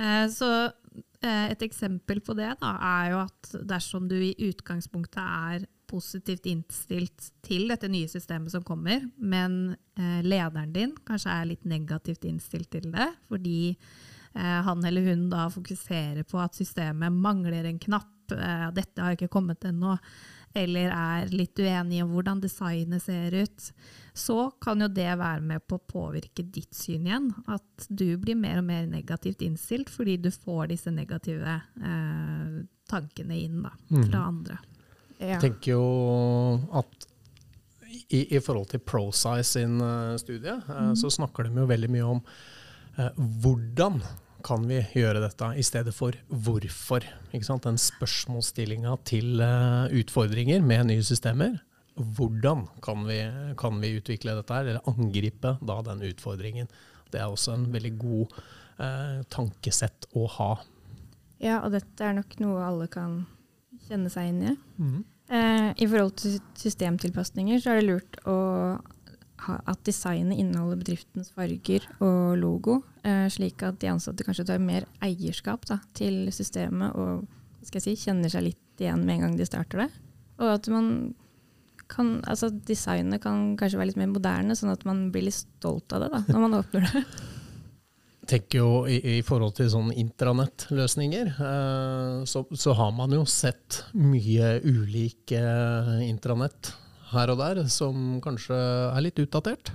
Eh, 0.00 0.24
så 0.32 0.50
eh, 0.64 1.50
et 1.50 1.66
eksempel 1.66 2.22
på 2.24 2.36
det 2.38 2.54
da, 2.62 2.72
er 3.02 3.12
jo 3.12 3.20
at 3.26 3.52
dersom 3.74 4.08
du 4.08 4.16
i 4.16 4.32
utgangspunktet 4.48 5.20
er 5.20 5.68
positivt 5.90 6.46
innstilt 6.46 7.32
til 7.42 7.66
dette 7.68 7.88
nye 7.90 8.08
systemet 8.08 8.54
som 8.54 8.64
kommer, 8.64 9.02
men 9.18 9.74
eh, 9.98 10.20
lederen 10.24 10.72
din 10.72 10.94
kanskje 11.04 11.34
er 11.34 11.50
litt 11.50 11.66
negativt 11.68 12.24
innstilt 12.28 12.70
til 12.72 12.88
det, 12.94 13.10
fordi 13.28 13.74
han 14.38 14.84
eller 14.84 15.02
hun 15.02 15.30
da 15.30 15.48
fokuserer 15.50 16.22
på 16.22 16.38
at 16.38 16.54
systemet 16.54 17.12
mangler 17.12 17.64
en 17.64 17.78
knapp, 17.78 18.32
eh, 18.32 18.68
dette 18.74 19.02
har 19.02 19.16
ikke 19.16 19.30
kommet 19.32 19.64
ennå, 19.66 19.96
eller 20.54 20.90
er 20.90 21.30
litt 21.34 21.58
uenig 21.58 22.02
om 22.02 22.10
hvordan 22.14 22.40
designet 22.42 23.02
ser 23.02 23.34
ut, 23.34 23.66
så 24.14 24.50
kan 24.62 24.82
jo 24.82 24.88
det 24.90 25.10
være 25.18 25.42
med 25.46 25.66
på 25.66 25.78
å 25.78 25.84
påvirke 25.86 26.42
ditt 26.42 26.74
syn 26.74 27.06
igjen. 27.06 27.28
At 27.46 27.86
du 27.88 28.16
blir 28.18 28.38
mer 28.38 28.58
og 28.58 28.66
mer 28.66 28.88
negativt 28.90 29.44
innstilt 29.46 29.90
fordi 29.90 30.16
du 30.18 30.30
får 30.34 30.72
disse 30.72 30.90
negative 30.94 31.54
eh, 31.82 32.58
tankene 32.90 33.38
inn 33.38 33.62
da, 33.62 33.74
fra 33.88 34.18
mm. 34.18 34.26
andre. 34.26 34.58
Jeg 35.20 35.42
tenker 35.42 35.74
jo 35.76 35.84
at 36.80 37.06
i, 38.08 38.24
i 38.36 38.40
forhold 38.42 38.70
til 38.70 38.82
ProSize 38.82 39.44
sin 39.44 39.80
uh, 39.82 40.16
studie, 40.18 40.54
uh, 40.54 40.90
mm. 40.90 40.96
så 40.98 41.10
snakker 41.12 41.46
de 41.46 41.60
jo 41.60 41.66
veldig 41.68 41.90
mye 41.92 42.06
om 42.06 42.22
uh, 42.22 42.40
hvordan 42.96 44.00
kan 44.44 44.64
vi 44.68 44.78
gjøre 44.96 45.20
dette, 45.20 45.50
i 45.60 45.64
stedet 45.64 45.92
for 45.92 46.16
hvorfor. 46.28 47.04
Den 47.32 47.80
spørsmålsstillinga 47.80 48.94
til 49.08 49.42
utfordringer 50.00 50.64
med 50.64 50.88
nye 50.88 51.04
systemer. 51.04 51.58
Hvordan 51.94 52.64
kan 52.80 53.04
vi, 53.08 53.18
kan 53.60 53.80
vi, 53.82 53.96
utvikle 53.98 54.38
dette, 54.38 54.54
her, 54.54 54.70
eller 54.72 54.88
angripe 54.88 55.58
da 55.60 55.80
den 55.90 56.06
utfordringen. 56.08 56.70
Det 57.12 57.20
er 57.20 57.28
også 57.28 57.58
en 57.58 57.68
veldig 57.74 57.92
god 58.00 58.40
tankesett 59.28 60.08
å 60.16 60.24
ha. 60.38 60.54
Ja, 61.40 61.60
og 61.64 61.74
dette 61.74 62.04
er 62.04 62.16
nok 62.16 62.36
noe 62.40 62.64
alle 62.64 62.88
kan 62.92 63.22
kjenne 63.88 64.12
seg 64.12 64.30
inn 64.30 64.40
i. 64.44 64.54
Mm. 64.80 65.00
Eh, 65.30 65.68
I 65.78 65.86
forhold 65.86 66.16
til 66.20 66.38
systemtilpasninger 66.58 67.60
så 67.62 67.72
er 67.72 67.80
det 67.80 67.88
lurt 67.88 68.18
å 68.28 68.36
at 69.48 69.80
designet 69.86 70.38
inneholder 70.38 70.80
bedriftens 70.80 71.30
farger 71.34 71.86
og 71.98 72.36
logo, 72.40 72.80
eh, 73.04 73.26
slik 73.32 73.64
at 73.66 73.80
de 73.80 73.90
ansatte 73.92 74.26
kanskje 74.26 74.46
tar 74.50 74.62
mer 74.62 74.86
eierskap 75.04 75.64
da, 75.70 75.80
til 75.96 76.28
systemet 76.34 76.96
og 76.98 77.26
si, 77.64 77.96
kjenner 77.96 78.32
seg 78.32 78.50
litt 78.50 78.82
igjen 78.82 79.04
med 79.04 79.18
en 79.18 79.26
gang 79.26 79.40
de 79.40 79.48
starter 79.48 79.84
det. 79.84 79.90
Og 80.40 80.54
at 80.54 80.70
man 80.72 80.86
kan, 81.90 82.20
altså 82.30 82.50
designet 82.50 83.22
kan 83.24 83.56
kanskje 83.58 83.80
være 83.80 83.90
litt 83.90 84.00
mer 84.00 84.12
moderne, 84.12 84.56
sånn 84.56 84.72
at 84.72 84.86
man 84.88 85.08
blir 85.12 85.26
litt 85.26 85.40
stolt 85.40 85.92
av 85.96 86.04
det 86.04 86.12
da, 86.14 86.24
når 86.30 86.46
man 86.46 86.58
åpner 86.62 86.88
det. 86.88 87.04
tenker 88.30 88.60
jo 88.60 88.70
i, 88.86 88.98
i, 89.16 89.22
forhold 89.26 89.56
til 89.58 89.70
sånne 89.72 89.96
intranettløsninger, 90.00 91.32
eh, 91.34 92.20
så, 92.30 92.44
så, 92.52 92.74
har 92.78 92.92
man 92.94 93.14
jo 93.16 93.24
sett 93.28 93.82
mye 93.98 94.58
ulike 94.62 95.40
eh, 95.40 95.96
intranett 96.06 96.72
her 97.12 97.32
og 97.32 97.40
der 97.40 97.64
som 97.72 98.20
kanskje 98.24 98.58
er 98.58 99.02
litt 99.04 99.18
utdatert. 99.22 99.72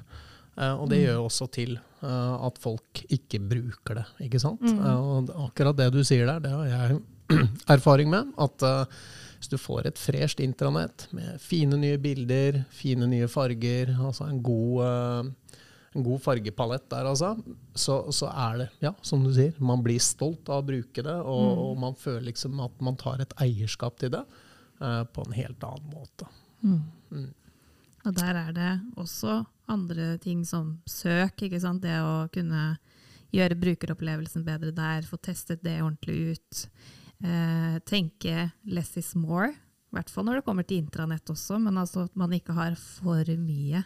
Eh, 0.56 0.72
og 0.74 0.88
det 0.92 1.02
mm. 1.02 1.06
gjør 1.08 1.26
også 1.26 1.50
til 1.54 1.76
eh, 1.76 2.36
at 2.48 2.62
folk 2.64 3.04
ikke 3.12 3.42
bruker 3.44 4.02
det, 4.02 4.08
ikke 4.28 4.42
sant. 4.42 4.64
Mm. 4.64 4.80
Eh, 4.80 5.12
og 5.12 5.36
akkurat 5.50 5.78
det 5.80 5.92
du 5.96 6.02
sier 6.08 6.28
der, 6.30 6.42
det 6.44 6.54
har 6.56 6.72
jeg 6.72 7.00
erfaring 7.78 8.12
med. 8.12 8.32
At 8.42 8.66
eh, 8.66 9.00
hvis 9.40 9.52
du 9.52 9.58
får 9.60 9.92
et 9.92 10.00
fresht 10.00 10.42
intranett 10.44 11.10
med 11.16 11.42
fine 11.44 11.80
nye 11.80 12.00
bilder, 12.02 12.64
fine 12.74 13.10
nye 13.12 13.28
farger, 13.32 13.92
altså 14.00 14.30
en 14.30 14.40
god 14.44 15.34
en 15.96 16.04
god 16.04 16.20
fargepalett 16.20 16.90
der, 16.92 17.08
altså, 17.08 17.32
så, 17.72 18.02
så, 18.12 18.28
er 18.28 18.58
det, 18.60 18.68
ja, 18.84 18.92
som 19.06 19.24
du 19.24 19.30
sier, 19.34 19.56
man 19.64 19.84
blir 19.84 20.02
stolt 20.04 20.50
av 20.52 20.60
å 20.60 20.68
bruke 20.68 21.04
det, 21.06 21.16
og, 21.22 21.46
mm. 21.46 21.62
og 21.64 21.78
man 21.86 21.96
føler 22.00 22.28
liksom 22.34 22.60
at 22.66 22.84
man 22.84 22.98
tar 23.00 23.24
et 23.24 23.36
eierskap 23.46 23.96
til 24.02 24.12
det 24.18 24.24
uh, 24.82 25.04
på 25.08 25.24
en 25.24 25.38
helt 25.38 25.64
annen 25.64 25.94
måte. 25.94 26.28
Mm. 26.66 26.82
Mm. 27.12 27.32
Og 28.06 28.16
der 28.16 28.38
er 28.38 28.52
det 28.54 28.72
også 29.02 29.44
andre 29.72 30.18
ting 30.22 30.44
som 30.46 30.76
søk, 30.86 31.42
ikke 31.48 31.60
sant? 31.62 31.82
det 31.82 31.98
å 32.06 32.28
kunne 32.34 32.76
gjøre 33.34 33.58
brukeropplevelsen 33.60 34.46
bedre 34.46 34.72
der, 34.76 35.08
få 35.10 35.18
testet 35.18 35.64
det 35.66 35.80
ordentlig 35.82 36.36
ut. 36.36 36.66
Eh, 37.26 37.80
tenke 37.88 38.52
'less 38.66 38.98
is 38.98 39.16
more', 39.16 39.52
i 39.52 39.96
hvert 39.96 40.10
fall 40.12 40.26
når 40.28 40.40
det 40.40 40.46
kommer 40.46 40.68
til 40.68 40.84
intranett 40.84 41.30
også, 41.32 41.58
men 41.60 41.78
altså 41.78 42.06
at 42.06 42.16
man 42.16 42.34
ikke 42.36 42.54
har 42.54 42.76
for 42.76 43.24
mye. 43.40 43.84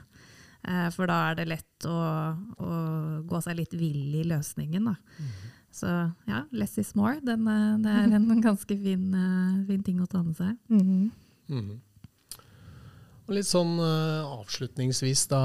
Eh, 0.68 0.90
for 0.92 1.08
da 1.08 1.20
er 1.30 1.38
det 1.40 1.48
lett 1.54 1.88
å, 1.88 2.00
å, 2.60 2.72
gå 3.30 3.42
seg 3.46 3.60
litt 3.62 3.76
vill 3.78 4.16
i 4.20 4.26
løsningen. 4.28 4.90
Da. 4.90 4.96
Mm. 5.20 5.30
Så 5.80 5.92
ja, 6.28 6.42
less 6.52 6.78
is 6.82 6.96
more. 7.00 7.20
Den, 7.24 7.48
eh, 7.48 7.78
det 7.84 7.94
er 7.94 8.18
en 8.18 8.42
ganske 8.48 8.80
fin, 8.82 9.06
eh, 9.14 9.62
fin, 9.70 9.86
ting 9.86 10.02
å 10.04 10.10
ta 10.10 10.24
med 10.26 10.36
seg. 10.40 10.58
Mm. 10.68 11.12
Mm. 11.48 11.78
Og 13.30 13.36
litt 13.38 13.46
sånn 13.46 13.76
uh, 13.78 14.26
avslutningsvis 14.40 15.28
da, 15.30 15.40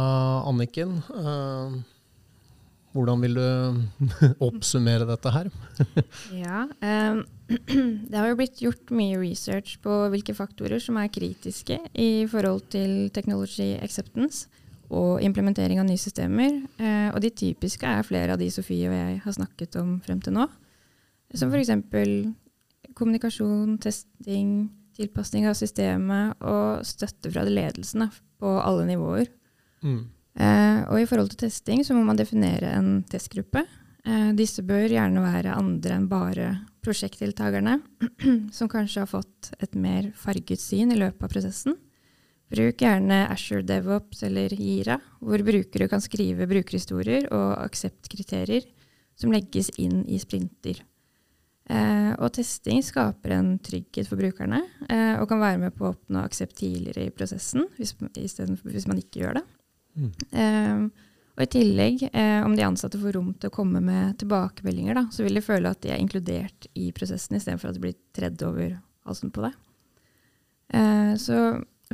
Anniken. 0.49 1.03
Uh, 1.13 1.83
hvordan 2.97 3.21
vil 3.21 3.37
du 3.37 3.49
oppsummere 4.47 5.05
dette 5.05 5.33
her? 5.35 5.51
ja, 6.47 6.63
um, 6.65 7.21
Det 8.09 8.17
har 8.17 8.31
jo 8.31 8.39
blitt 8.39 8.63
gjort 8.65 8.93
mye 8.97 9.19
research 9.21 9.75
på 9.85 9.99
hvilke 10.15 10.33
faktorer 10.33 10.81
som 10.81 10.97
er 10.97 11.11
kritiske 11.13 11.77
i 11.93 12.25
forhold 12.31 12.71
til 12.73 13.11
technology 13.13 13.75
acceptance 13.85 14.49
og 14.89 15.21
implementering 15.27 15.83
av 15.83 15.85
nye 15.85 16.01
systemer. 16.01 16.63
Uh, 16.81 17.11
og 17.13 17.21
de 17.21 17.35
typiske 17.37 17.85
er 17.85 18.09
flere 18.09 18.33
av 18.33 18.41
de 18.41 18.49
Sofie 18.55 18.89
og 18.89 18.97
jeg 18.97 19.21
har 19.27 19.37
snakket 19.37 19.77
om 19.83 19.99
frem 20.09 20.25
til 20.25 20.39
nå. 20.39 20.49
Som 21.37 21.53
f.eks. 21.53 21.75
kommunikasjon, 22.97 23.77
testing, 23.85 24.71
tilpasning 24.97 25.49
av 25.51 25.57
systemet 25.59 26.41
og 26.45 26.85
støtte 26.87 27.33
fra 27.33 27.45
ledelsen 27.47 28.09
på 28.41 28.59
alle 28.61 28.87
nivåer. 28.89 29.31
Mm. 29.85 30.03
Eh, 30.35 30.81
og 30.91 30.99
i 30.99 31.07
forhold 31.07 31.31
til 31.33 31.45
testing 31.47 31.85
så 31.87 31.95
må 31.97 32.03
man 32.07 32.19
definere 32.19 32.73
en 32.75 33.03
testgruppe. 33.11 33.65
Eh, 34.05 34.31
disse 34.37 34.65
bør 34.67 34.89
gjerne 34.91 35.23
være 35.25 35.57
andre 35.57 35.99
enn 35.99 36.09
bare 36.11 36.51
prosjektdeltakerne, 36.85 37.79
som 38.57 38.71
kanskje 38.71 39.05
har 39.05 39.11
fått 39.11 39.55
et 39.61 39.75
mer 39.79 40.11
farget 40.19 40.61
syn 40.61 40.93
i 40.93 41.01
løpet 41.01 41.25
av 41.25 41.33
prosessen. 41.33 41.79
Bruk 42.55 42.83
gjerne 42.85 43.25
Ashore 43.33 43.65
DevOps 43.67 44.23
eller 44.27 44.53
Gira, 44.53 44.99
hvor 45.19 45.41
brukere 45.47 45.89
kan 45.91 46.03
skrive 46.05 46.47
brukerhistorier 46.51 47.31
og 47.33 47.55
akseptkriterier 47.65 48.67
som 49.19 49.33
legges 49.33 49.71
inn 49.81 50.03
i 50.11 50.21
sprinter. 50.21 50.83
Eh, 51.65 52.13
og 52.21 52.29
testing 52.37 52.83
skaper 52.85 53.33
en 53.39 53.55
trygghet 53.65 54.09
for 54.11 54.21
brukerne 54.21 54.59
eh, 54.85 55.15
og 55.17 55.25
kan 55.31 55.41
være 55.41 55.63
med 55.63 55.73
på 55.73 55.87
å 55.87 55.95
oppnå 55.95 56.21
aksept 56.21 56.59
tidligere 56.59 57.07
i 57.07 57.15
prosessen, 57.15 57.65
hvis, 57.79 57.95
hvis 57.97 58.89
man 58.91 59.01
ikke 59.01 59.23
gjør 59.23 59.39
det. 59.39 59.45
Mm. 59.97 60.11
Eh, 60.43 61.11
og 61.35 61.43
i 61.43 61.51
tillegg, 61.51 62.05
eh, 62.13 62.45
om 62.45 62.53
de 62.55 62.67
ansatte 62.67 63.01
får 63.01 63.17
rom 63.17 63.33
til 63.41 63.51
å 63.51 63.55
komme 63.55 63.81
med 63.83 64.19
tilbakemeldinger, 64.21 65.01
da, 65.01 65.07
så 65.11 65.25
vil 65.25 65.41
de 65.41 65.43
føle 65.43 65.73
at 65.73 65.81
de 65.83 65.91
er 65.91 66.03
inkludert 66.03 66.69
i 66.79 66.91
prosessen, 66.95 67.39
istedenfor 67.39 67.73
at 67.73 67.79
de 67.79 67.83
blir 67.87 67.97
tredd 68.15 68.45
over 68.47 68.77
halsen 69.09 69.33
på 69.35 69.47
det. 69.47 69.55
Eh, 70.79 71.15
så 71.21 71.41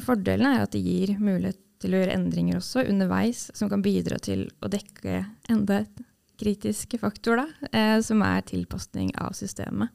Fordelen 0.00 0.46
er 0.50 0.64
at 0.64 0.74
det 0.74 0.82
gir 0.84 1.16
mulighet 1.18 1.58
til 1.80 1.94
å 1.94 2.02
gjøre 2.02 2.14
endringer 2.18 2.58
også 2.60 2.84
underveis, 2.90 3.48
som 3.56 3.70
kan 3.72 3.82
bidra 3.84 4.18
til 4.22 4.44
å 4.60 4.68
dekke 4.70 5.24
enda 5.50 5.80
et 5.84 6.02
kritisk 6.40 6.96
faktor, 7.00 7.42
da, 7.42 7.68
eh, 7.70 7.98
som 8.04 8.22
er 8.26 8.44
tilpasning 8.48 9.12
av 9.20 9.36
systemet. 9.36 9.92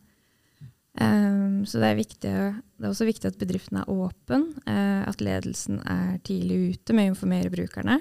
Um, 0.96 1.66
så 1.68 1.82
det 1.82 1.88
er, 1.90 1.98
viktig, 1.98 2.20
det 2.24 2.86
er, 2.86 2.88
også 2.88 3.04
viktig 3.04 3.28
at 3.28 3.40
bedriften 3.42 3.82
er 3.82 3.90
åpen, 3.92 4.46
uh, 4.64 5.04
at 5.04 5.20
ledelsen 5.20 5.82
er 5.84 6.22
tidlig 6.24 6.78
ute 6.78 6.96
med 6.96 7.10
å 7.10 7.12
informere 7.12 7.52
brukerne, 7.52 7.98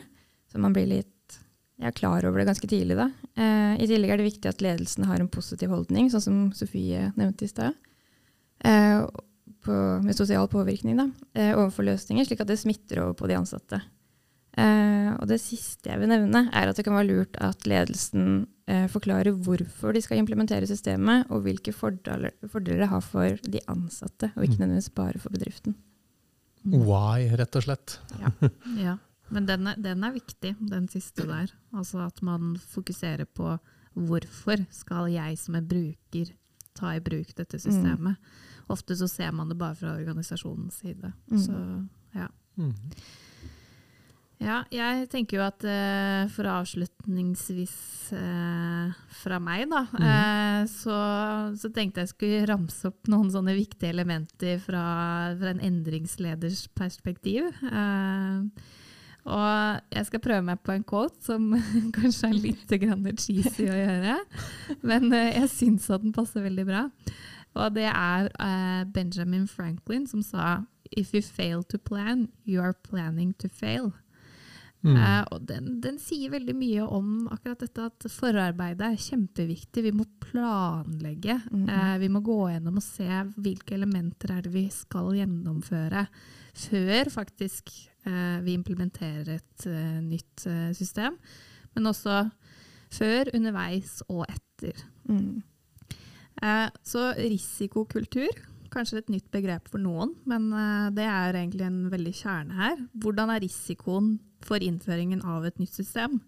så 0.46 0.62
man 0.62 0.76
blir 0.76 0.86
litt 0.92 1.10
er 1.82 1.90
klar 1.90 2.24
over 2.26 2.38
det 2.38 2.46
ganske 2.46 2.68
tidlig. 2.70 2.96
da. 2.96 3.08
Eh, 3.34 3.82
I 3.82 3.86
tillegg 3.90 4.12
er 4.14 4.20
det 4.20 4.28
viktig 4.28 4.50
at 4.50 4.62
ledelsen 4.62 5.06
har 5.08 5.20
en 5.20 5.30
positiv 5.32 5.72
holdning, 5.74 6.10
sånn 6.10 6.22
som 6.22 6.36
Sofie 6.54 7.08
nevnte 7.18 7.46
i 7.46 7.50
stad. 7.50 7.74
På, 9.64 9.74
med 10.04 10.16
sosial 10.16 10.46
påvirkning 10.48 10.96
da, 11.00 11.08
eh, 11.34 11.50
overfor 11.56 11.86
løsninger, 11.88 12.24
slik 12.28 12.40
at 12.44 12.50
det 12.50 12.60
smitter 12.60 13.00
over 13.02 13.14
på 13.18 13.28
de 13.28 13.36
ansatte. 13.38 13.80
Eh, 14.54 15.10
og 15.18 15.26
det 15.30 15.40
siste 15.42 15.90
jeg 15.90 15.98
vil 16.02 16.10
nevne, 16.10 16.46
er 16.54 16.70
at 16.70 16.78
det 16.78 16.84
kan 16.86 16.94
være 16.94 17.08
lurt 17.08 17.38
at 17.42 17.66
ledelsen 17.66 18.44
eh, 18.70 18.86
forklarer 18.90 19.34
hvorfor 19.34 19.96
de 19.96 20.02
skal 20.04 20.20
implementere 20.20 20.68
systemet, 20.70 21.26
og 21.34 21.42
hvilke 21.46 21.74
fordeler, 21.74 22.36
fordeler 22.52 22.84
det 22.84 22.92
har 22.92 23.02
for 23.04 23.40
de 23.42 23.62
ansatte, 23.70 24.30
og 24.34 24.46
ikke 24.46 24.60
mm. 24.60 24.62
nødvendigvis 24.62 24.94
bare 24.94 25.22
for 25.22 25.34
bedriften. 25.34 25.76
Why, 26.64 27.26
rett 27.36 27.58
og 27.58 27.66
slett. 27.66 27.98
Ja. 28.20 28.30
ja. 28.86 28.94
Men 29.34 29.48
den 29.48 29.66
er, 29.66 29.76
den 29.80 30.04
er, 30.04 30.14
viktig, 30.14 30.54
den 30.70 30.86
siste 30.92 31.26
der. 31.26 31.50
Altså 31.74 32.04
at 32.04 32.20
man 32.22 32.54
fokuserer 32.60 33.24
på 33.24 33.56
hvorfor 33.94 34.64
skal 34.74 35.10
jeg 35.12 35.38
som 35.40 35.56
en 35.58 35.68
bruker 35.68 36.32
ta 36.74 36.94
i 36.96 37.02
bruk 37.02 37.34
dette 37.38 37.58
systemet. 37.58 38.18
Mm. 38.18 38.64
Ofte 38.74 38.96
så 38.98 39.08
ser 39.08 39.32
man 39.36 39.50
det 39.50 39.58
bare 39.58 39.76
fra 39.78 39.94
organisasjonens 39.94 40.80
side. 40.82 41.12
Mm. 41.30 41.38
Så 41.38 41.58
ja. 42.18 42.28
Mm. 42.56 42.74
Ja, 44.42 44.62
jeg 44.74 45.06
tenker 45.12 45.38
jo 45.38 45.44
at 45.46 45.62
uh, 45.62 46.26
for 46.34 46.48
avslutningsvis 46.50 47.74
uh, 48.16 48.90
fra 49.22 49.38
meg, 49.42 49.68
da, 49.70 49.84
mm. 49.86 50.04
uh, 50.04 50.60
så, 50.70 50.96
så, 51.60 51.70
tenkte 51.74 52.02
jeg 52.02 52.10
skulle 52.10 52.48
ramse 52.50 52.90
opp 52.90 53.10
noen 53.12 53.30
sånne 53.32 53.54
viktige 53.56 53.92
elementer 53.94 54.58
fra, 54.62 54.84
fra 55.38 55.54
en 55.54 55.62
endringsleders 55.64 56.66
perspektiv. 56.74 57.46
og 59.24 59.94
jeg 59.94 60.06
skal 60.10 60.24
prøve 60.26 60.44
meg 60.50 60.60
på 60.66 60.74
en 60.74 60.84
quote 60.84 61.24
som 61.24 61.54
kanskje 61.96 62.32
er 62.32 62.42
litt 62.42 62.76
cheesy 63.22 63.70
å 63.70 63.80
gjøre, 63.80 64.18
men 64.82 65.08
jeg 65.14 65.48
syns 65.52 65.88
at 65.94 66.04
den 66.04 66.12
passer 66.12 66.44
veldig 66.44 66.68
bra. 66.68 66.88
Og 67.54 67.76
det 67.76 67.86
er 67.86 68.28
Benjamin 68.92 69.46
Franklin 69.46 70.08
som 70.10 70.26
sa 70.26 70.64
If 70.90 71.14
you 71.14 71.22
fail 71.22 71.62
to 71.64 71.78
plan, 71.78 72.28
you 72.44 72.60
are 72.60 72.74
planning 72.74 73.32
to 73.38 73.48
fail. 73.48 73.94
Mm. 74.84 74.98
Eh, 75.00 75.22
og 75.32 75.46
den, 75.48 75.68
den, 75.80 75.96
sier 76.02 76.32
veldig 76.34 76.54
mye 76.58 76.84
om 76.84 77.24
akkurat 77.32 77.62
dette 77.64 77.86
at 77.88 78.06
forarbeidet 78.12 78.84
er 78.90 79.00
kjempeviktig. 79.00 79.86
Vi 79.86 79.94
må 79.96 80.04
planlegge. 80.20 81.38
Mm. 81.48 81.64
Eh, 81.72 81.94
vi 82.02 82.10
må 82.12 82.20
gå 82.24 82.38
gjennom 82.52 82.80
og 82.80 82.84
se 82.84 83.08
hvilke 83.40 83.78
elementer 83.78 84.36
er 84.36 84.44
det 84.44 84.52
vi 84.54 84.66
skal 84.72 85.14
gjennomføre 85.16 86.04
før 86.66 87.10
faktisk 87.10 87.72
eh, 88.04 88.38
vi 88.44 88.58
implementerer 88.58 89.38
et 89.38 89.68
nytt 90.04 90.44
system. 90.76 91.16
Men 91.74 91.90
også 91.90 92.26
før, 92.94 93.32
underveis 93.34 94.02
og 94.06 94.26
etter. 94.28 94.84
Mm. 95.04 95.42
så 96.86 97.00
risikokultur 97.18 98.30
kanskje 98.72 99.00
et 99.02 99.10
nytt 99.12 99.26
begrep 99.34 99.66
for 99.68 99.82
noen, 99.82 100.14
men 100.26 100.46
det 100.94 101.04
er 101.04 101.36
egentlig 101.36 101.66
en 101.66 101.90
veldig 101.92 102.12
kjerne 102.14 102.56
her. 102.56 102.78
Hvordan 103.02 103.32
er 103.34 103.42
risikoen 103.42 104.14
for 104.44 104.62
innføringen 104.62 105.24
av 105.26 105.46
et 105.48 105.58
nytt 105.62 105.74
system. 105.74 106.20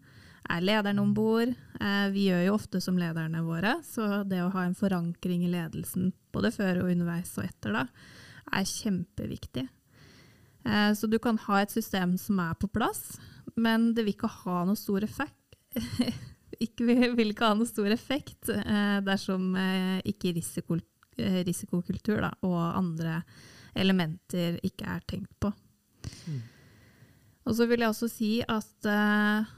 Er 0.47 0.63
lederen 0.63 1.01
om 1.03 1.13
bord? 1.15 1.51
Eh, 1.81 2.07
vi 2.15 2.29
gjør 2.29 2.45
jo 2.47 2.55
ofte 2.55 2.81
som 2.83 2.99
lederne 2.99 3.43
våre, 3.47 3.81
så 3.87 4.23
det 4.29 4.45
å 4.45 4.53
ha 4.55 4.67
en 4.67 4.77
forankring 4.79 5.47
i 5.47 5.51
ledelsen 5.51 6.13
både 6.35 6.53
før 6.55 6.85
og 6.85 6.93
underveis 6.93 7.33
og 7.41 7.49
etter 7.49 7.75
da, 7.75 7.83
er 8.55 8.69
kjempeviktig. 8.71 9.67
Eh, 10.67 10.93
så 10.95 11.11
du 11.11 11.19
kan 11.23 11.41
ha 11.49 11.63
et 11.63 11.75
system 11.75 12.15
som 12.21 12.41
er 12.45 12.55
på 12.61 12.71
plass, 12.71 13.19
men 13.57 13.93
det 13.97 14.07
vil 14.07 14.15
ikke 14.15 14.33
ha 14.45 14.63
noe 14.69 14.79
stor 14.79 15.07
effekt. 15.07 15.59
ikke, 16.65 16.87
vil 17.19 17.33
ikke 17.33 17.51
ha 17.51 17.59
noe 17.59 17.69
stor 17.69 17.91
effekt 17.91 18.53
eh, 18.55 18.99
dersom 19.05 19.51
ikke 20.07 20.37
risiko, 20.37 20.79
risikokultur 21.19 22.23
da, 22.23 22.35
og 22.47 22.61
andre 22.77 23.23
elementer 23.77 24.61
ikke 24.65 24.87
er 24.95 25.09
tenkt 25.11 25.33
på. 25.43 25.51
Mm. 26.31 26.45
Og 27.47 27.55
så 27.55 27.67
vil 27.71 27.83
jeg 27.83 27.93
også 27.93 28.09
si 28.11 28.31
at 28.43 28.89
eh, 28.91 29.51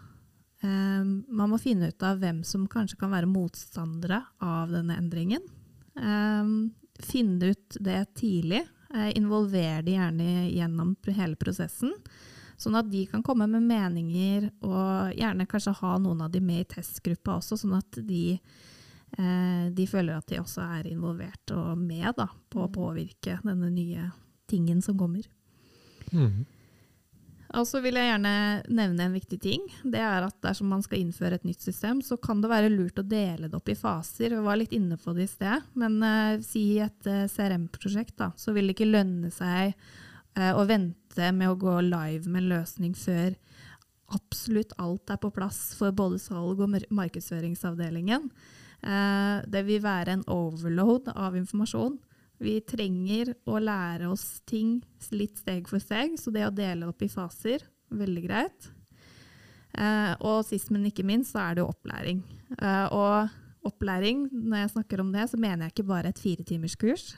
eh, 0.64 1.04
man 1.04 1.52
må 1.52 1.60
finne 1.60 1.88
ut 1.88 2.04
av 2.04 2.20
hvem 2.20 2.42
som 2.44 2.68
kanskje 2.70 2.98
kan 3.00 3.14
være 3.14 3.30
motstandere 3.30 4.20
av 4.44 4.74
denne 4.74 4.98
endringen. 5.00 5.44
Eh, 5.96 6.50
finne 6.98 7.54
ut 7.54 7.78
det 7.80 8.02
tidlig. 8.20 8.66
Uh, 8.94 9.16
involver 9.18 9.82
de 9.82 9.92
gjerne 9.92 10.48
gjennom 10.48 10.94
hele 11.12 11.36
prosessen. 11.36 11.92
Sånn 12.58 12.76
at 12.78 12.88
de 12.90 13.04
kan 13.06 13.22
komme 13.22 13.44
med 13.50 13.66
meninger, 13.68 14.48
og 14.64 15.12
gjerne 15.14 15.46
kanskje 15.46 15.76
ha 15.82 15.90
noen 16.00 16.24
av 16.24 16.32
de 16.32 16.40
med 16.40 16.64
i 16.64 16.68
testgruppa 16.72 17.36
også, 17.36 17.58
sånn 17.60 17.76
at 17.76 18.00
de, 18.08 18.38
uh, 19.18 19.68
de 19.76 19.86
føler 19.86 20.16
at 20.16 20.32
de 20.32 20.40
også 20.40 20.64
er 20.78 20.88
involvert 20.88 21.52
og 21.54 21.76
med 21.78 22.16
da, 22.16 22.30
på 22.48 22.64
å 22.64 22.72
påvirke 22.72 23.36
denne 23.44 23.68
nye 23.74 24.08
tingen 24.48 24.80
som 24.82 24.96
kommer. 24.98 25.28
Mm. 26.08 26.46
Og 27.56 27.64
så 27.64 27.80
vil 27.80 27.96
jeg 27.96 28.10
gjerne 28.10 28.32
nevne 28.76 29.06
en 29.06 29.14
viktig 29.16 29.38
ting. 29.40 29.62
Det 29.80 30.00
er 30.04 30.26
at 30.26 30.36
dersom 30.44 30.68
man 30.68 30.82
skal 30.84 31.00
innføre 31.00 31.38
et 31.38 31.46
nytt 31.48 31.64
system, 31.64 32.02
så 32.04 32.18
kan 32.20 32.42
det 32.42 32.50
være 32.52 32.72
lurt 32.72 33.00
å 33.00 33.06
dele 33.06 33.48
det 33.48 33.56
opp 33.56 33.70
i 33.72 33.76
faser. 33.78 34.34
Vi 34.36 34.44
var 34.44 34.60
litt 34.60 34.74
inne 34.76 34.98
på 35.00 35.14
det 35.16 35.24
i 35.24 35.30
sted. 35.32 35.70
Men 35.80 35.96
uh, 36.04 36.36
si 36.44 36.76
et 36.84 37.08
uh, 37.08 37.24
CRM-prosjekt, 37.32 38.18
da, 38.20 38.30
så 38.36 38.52
vil 38.56 38.68
det 38.68 38.76
ikke 38.76 38.90
lønne 38.90 39.32
seg 39.32 39.72
uh, 39.72 40.52
å 40.60 40.66
vente 40.68 41.32
med 41.34 41.48
å 41.48 41.56
gå 41.58 41.78
live 41.86 42.28
med 42.28 42.44
en 42.44 42.52
løsning 42.52 42.92
før 42.96 43.32
absolutt 44.12 44.76
alt 44.80 45.10
er 45.12 45.20
på 45.20 45.32
plass 45.32 45.72
for 45.76 45.92
både 45.92 46.20
salg 46.20 46.60
og 46.64 46.70
markedsføringsavdelingen. 46.72 48.30
det 49.52 49.62
vil 49.66 49.82
være 49.84 50.14
en 50.14 50.22
overload 50.32 51.10
av 51.12 51.36
informasjon. 51.36 51.98
Vi 52.38 52.58
trenger 52.62 53.32
å 53.50 53.58
lære 53.58 54.08
oss 54.12 54.40
ting 54.46 54.78
litt 55.10 55.40
steg 55.40 55.68
for 55.70 55.82
steg, 55.82 56.14
så 56.20 56.30
det 56.34 56.46
å 56.46 56.54
dele 56.54 56.90
opp 56.90 57.02
i 57.02 57.10
faser, 57.10 57.64
veldig 57.90 58.24
greit. 58.26 58.68
Eh, 59.74 60.14
og 60.24 60.44
sist, 60.46 60.70
men 60.74 60.86
ikke 60.88 61.06
minst, 61.06 61.34
så 61.34 61.42
er 61.42 61.56
det 61.56 61.64
jo 61.64 61.70
opplæring. 61.72 62.22
Eh, 62.58 62.86
og 62.94 63.68
opplæring, 63.68 64.28
når 64.32 64.62
jeg 64.62 64.74
snakker 64.76 65.02
om 65.02 65.10
det, 65.14 65.26
så 65.30 65.40
mener 65.40 65.66
jeg 65.66 65.76
ikke 65.76 65.90
bare 65.90 66.12
et 66.12 66.22
firetimerskurs. 66.22 67.10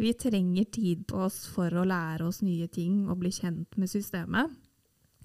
Vi 0.00 0.14
trenger 0.16 0.70
tid 0.72 1.04
på 1.10 1.26
oss 1.26 1.42
for 1.52 1.74
å 1.76 1.84
lære 1.84 2.24
oss 2.30 2.40
nye 2.46 2.70
ting 2.72 3.02
og 3.10 3.20
bli 3.20 3.32
kjent 3.34 3.76
med 3.76 3.90
systemet. 3.90 4.54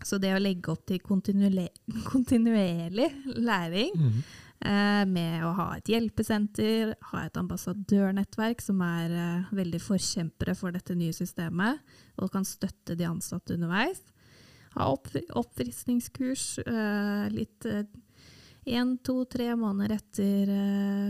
Så 0.04 0.20
det 0.20 0.34
å 0.36 0.42
legge 0.42 0.74
opp 0.74 0.84
til 0.90 1.00
kontinuerlig 2.12 3.08
læring 3.38 3.96
mm. 3.96 4.18
Eh, 4.18 4.45
med 4.64 5.44
å 5.46 5.52
ha 5.58 5.66
et 5.76 5.90
hjelpesenter, 5.92 6.96
ha 7.12 7.26
et 7.26 7.38
ambassadørnettverk 7.38 8.64
som 8.64 8.80
er 8.86 9.12
eh, 9.14 9.52
veldig 9.56 9.82
forkjempere 9.84 10.56
for 10.58 10.76
dette 10.76 10.96
nye 10.98 11.14
systemet, 11.14 11.82
og 12.22 12.32
kan 12.34 12.48
støtte 12.48 12.96
de 12.98 13.06
ansatte 13.06 13.58
underveis. 13.58 14.02
Ha 14.76 14.88
opp, 14.92 15.12
oppfriskningskurs 15.36 16.48
eh, 16.66 17.28
litt 17.36 17.68
én, 18.66 18.98
to, 19.06 19.20
tre 19.30 19.52
måneder 19.60 20.00
etter 20.00 20.52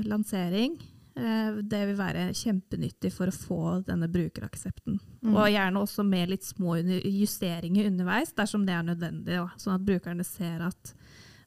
lansering. 0.09 0.75
Det 1.15 1.79
vil 1.87 1.95
være 1.95 2.25
kjempenyttig 2.35 3.07
for 3.15 3.31
å 3.31 3.33
få 3.33 3.59
denne 3.87 4.09
brukeraksepten. 4.11 4.97
Mm. 5.23 5.31
Og 5.31 5.47
gjerne 5.47 5.79
også 5.79 6.03
med 6.03 6.33
litt 6.33 6.43
små 6.43 6.75
justeringer 6.83 7.87
underveis, 7.87 8.33
dersom 8.35 8.65
det 8.67 8.75
er 8.75 8.83
nødvendig. 8.83 9.39
Sånn 9.55 9.77
at 9.77 9.85
brukerne 9.87 10.27
ser 10.27 10.65
at 10.67 10.91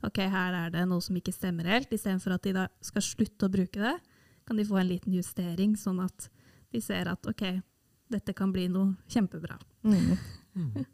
ok, 0.06 0.20
her 0.30 0.56
er 0.64 0.74
det 0.74 0.84
noe 0.88 1.02
som 1.04 1.16
ikke 1.18 1.34
stemmer 1.34 1.68
helt. 1.70 1.92
Istedenfor 1.92 2.36
at 2.36 2.46
de 2.46 2.54
da 2.56 2.66
skal 2.84 3.04
slutte 3.04 3.48
å 3.48 3.52
bruke 3.52 3.82
det, 3.82 3.96
kan 4.48 4.56
de 4.56 4.66
få 4.66 4.80
en 4.80 4.88
liten 4.88 5.16
justering, 5.16 5.76
sånn 5.76 6.00
at 6.04 6.28
de 6.72 6.80
ser 6.84 7.10
at 7.10 7.26
ok, 7.28 7.44
dette 8.12 8.34
kan 8.36 8.52
bli 8.52 8.68
noe 8.72 8.94
kjempebra. 9.10 9.58
Mm. 9.84 10.16
Mm. 10.58 10.86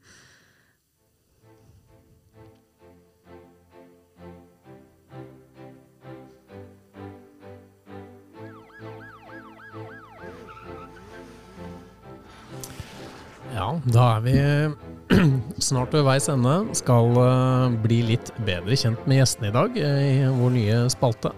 Ja, 13.54 13.68
da 13.86 14.08
er 14.16 14.24
vi 14.24 14.93
snart 15.68 15.94
ved 15.94 16.04
veis 16.06 16.26
ende. 16.30 16.52
Skal 16.76 17.14
uh, 17.16 17.72
bli 17.84 18.00
litt 18.08 18.32
bedre 18.46 18.76
kjent 18.78 19.06
med 19.08 19.20
gjestene 19.20 19.50
i 19.50 19.54
dag 19.54 19.78
eh, 19.78 20.04
i 20.08 20.28
vår 20.34 20.54
nye 20.54 20.78
spalte. 20.92 21.32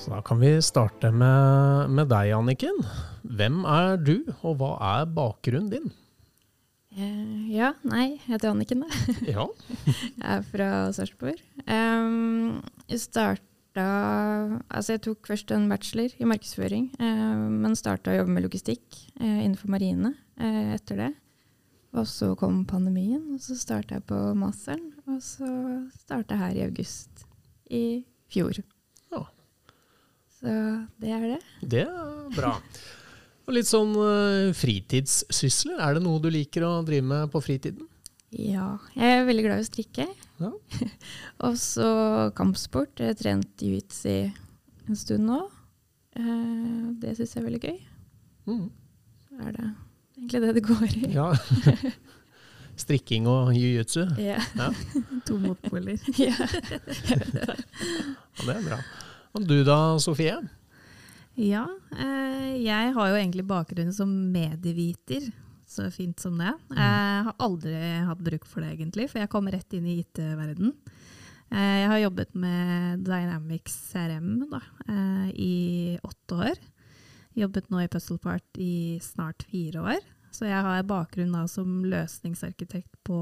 Så 0.00 0.12
da 0.12 0.20
kan 0.24 0.40
vi 0.42 0.52
starte 0.64 1.08
med, 1.14 1.92
med 1.94 2.10
deg, 2.12 2.34
Anniken. 2.36 2.82
Hvem 3.24 3.62
er 3.70 3.96
du, 3.96 4.16
og 4.42 4.58
hva 4.60 4.74
er 4.98 5.06
bakgrunnen 5.16 5.70
din? 5.72 5.88
Uh, 6.94 7.48
ja, 7.50 7.72
nei, 7.86 8.10
jeg 8.12 8.34
heter 8.34 8.52
Anniken, 8.52 8.84
da. 8.84 9.00
ja. 9.38 9.48
jeg 9.86 10.28
er 10.36 10.46
fra 10.50 10.68
Sarpsborg. 10.96 11.40
Um, 11.64 12.60
jeg 12.90 13.04
starta 13.06 13.50
Altså, 13.74 14.92
jeg 14.92 15.00
tok 15.02 15.26
først 15.26 15.50
en 15.50 15.64
bachelor 15.66 16.12
i 16.22 16.28
markedsføring, 16.30 16.92
uh, 17.00 17.48
men 17.50 17.74
starta 17.74 18.12
å 18.12 18.20
jobbe 18.20 18.36
med 18.36 18.44
logistikk 18.46 19.00
innenfor 19.18 19.72
marine 19.72 20.12
etter 20.76 21.00
det. 21.00 21.08
Og 21.94 22.08
så 22.10 22.32
kom 22.38 22.64
pandemien, 22.66 23.22
og 23.36 23.42
så 23.42 23.54
starta 23.58 23.98
jeg 23.98 24.06
på 24.08 24.18
masteren. 24.38 24.90
Og 25.06 25.20
så 25.22 25.46
starta 25.94 26.34
jeg 26.34 26.42
her 26.42 26.58
i 26.58 26.66
august 26.66 27.24
i 27.70 27.84
fjor. 28.32 28.58
Ja. 29.14 29.22
Så 30.40 30.54
det 31.02 31.14
er 31.14 31.26
det. 31.34 31.40
Det 31.62 31.84
er 31.86 32.34
bra. 32.34 32.56
Og 33.44 33.54
litt 33.54 33.68
sånn 33.68 33.92
uh, 33.94 34.50
fritidssysler, 34.56 35.78
er 35.78 35.96
det 35.96 36.04
noe 36.04 36.22
du 36.22 36.30
liker 36.32 36.64
å 36.66 36.78
drive 36.86 37.06
med 37.06 37.30
på 37.32 37.42
fritiden? 37.44 37.86
Ja, 38.34 38.72
jeg 38.96 39.20
er 39.20 39.26
veldig 39.28 39.44
glad 39.44 39.60
i 39.60 39.66
å 39.66 39.68
strikke. 39.68 40.08
Ja. 40.42 40.50
og 41.46 41.58
så 41.60 41.88
kampsport. 42.34 42.98
Jeg 42.98 43.12
har 43.12 43.20
trent 43.20 43.62
jiu-jitsu 43.62 44.32
en 44.88 44.98
stund 44.98 45.28
nå. 45.30 45.44
Uh, 46.18 46.90
det 46.98 47.14
syns 47.14 47.36
jeg 47.36 47.44
er 47.44 47.50
veldig 47.52 47.62
gøy. 47.68 47.78
Mm. 48.50 48.64
Så 49.28 49.44
er 49.44 49.58
det 49.60 49.68
egentlig 50.24 50.40
det 50.42 50.52
det 50.56 50.64
går 50.64 50.88
i. 50.96 51.12
Ja. 51.14 51.30
Strikking 52.84 53.28
og 53.30 53.52
jiu-jitsu. 53.54 54.08
Ja. 54.18 54.40
Ja. 54.58 54.72
To 55.28 55.38
motpoler. 55.38 55.98
ja. 56.18 56.34
ja, 56.34 57.54
det 58.42 58.56
er 58.56 58.66
bra. 58.66 58.80
Og 59.34 59.46
du 59.46 59.62
da, 59.66 59.96
Sofie? 60.02 60.36
Ja, 61.34 61.64
eh, 61.98 62.50
jeg 62.62 62.92
har 62.94 63.08
jo 63.10 63.16
egentlig 63.18 63.46
bakgrunn 63.46 63.90
som 63.94 64.10
medieviter, 64.30 65.30
så 65.66 65.88
fint 65.90 66.20
som 66.22 66.36
det. 66.38 66.52
Jeg 66.70 67.24
har 67.26 67.34
aldri 67.42 67.74
hatt 68.06 68.22
bruk 68.22 68.46
for 68.46 68.62
det, 68.62 68.76
egentlig, 68.76 69.08
for 69.10 69.22
jeg 69.22 69.32
kom 69.32 69.50
rett 69.50 69.74
inn 69.74 69.88
i 69.90 69.96
IT-verden. 70.04 70.74
Eh, 71.50 71.74
jeg 71.82 71.90
har 71.90 72.04
jobbet 72.04 72.36
med 72.38 73.02
Dynamics 73.06 73.74
CRM 73.90 74.44
da, 74.52 74.62
eh, 74.86 75.28
i 75.34 75.54
åtte 76.02 76.38
år. 76.50 76.62
Jobbet 77.34 77.70
nå 77.70 77.82
i 77.82 77.90
Puzzlepart 77.90 78.62
i 78.62 79.00
snart 79.02 79.42
fire 79.50 79.82
år. 79.82 80.13
Så 80.34 80.48
jeg 80.48 80.62
har 80.66 80.86
bakgrunn 80.88 81.34
da 81.34 81.44
som 81.50 81.84
løsningsarkitekt 81.86 82.96
på, 83.06 83.18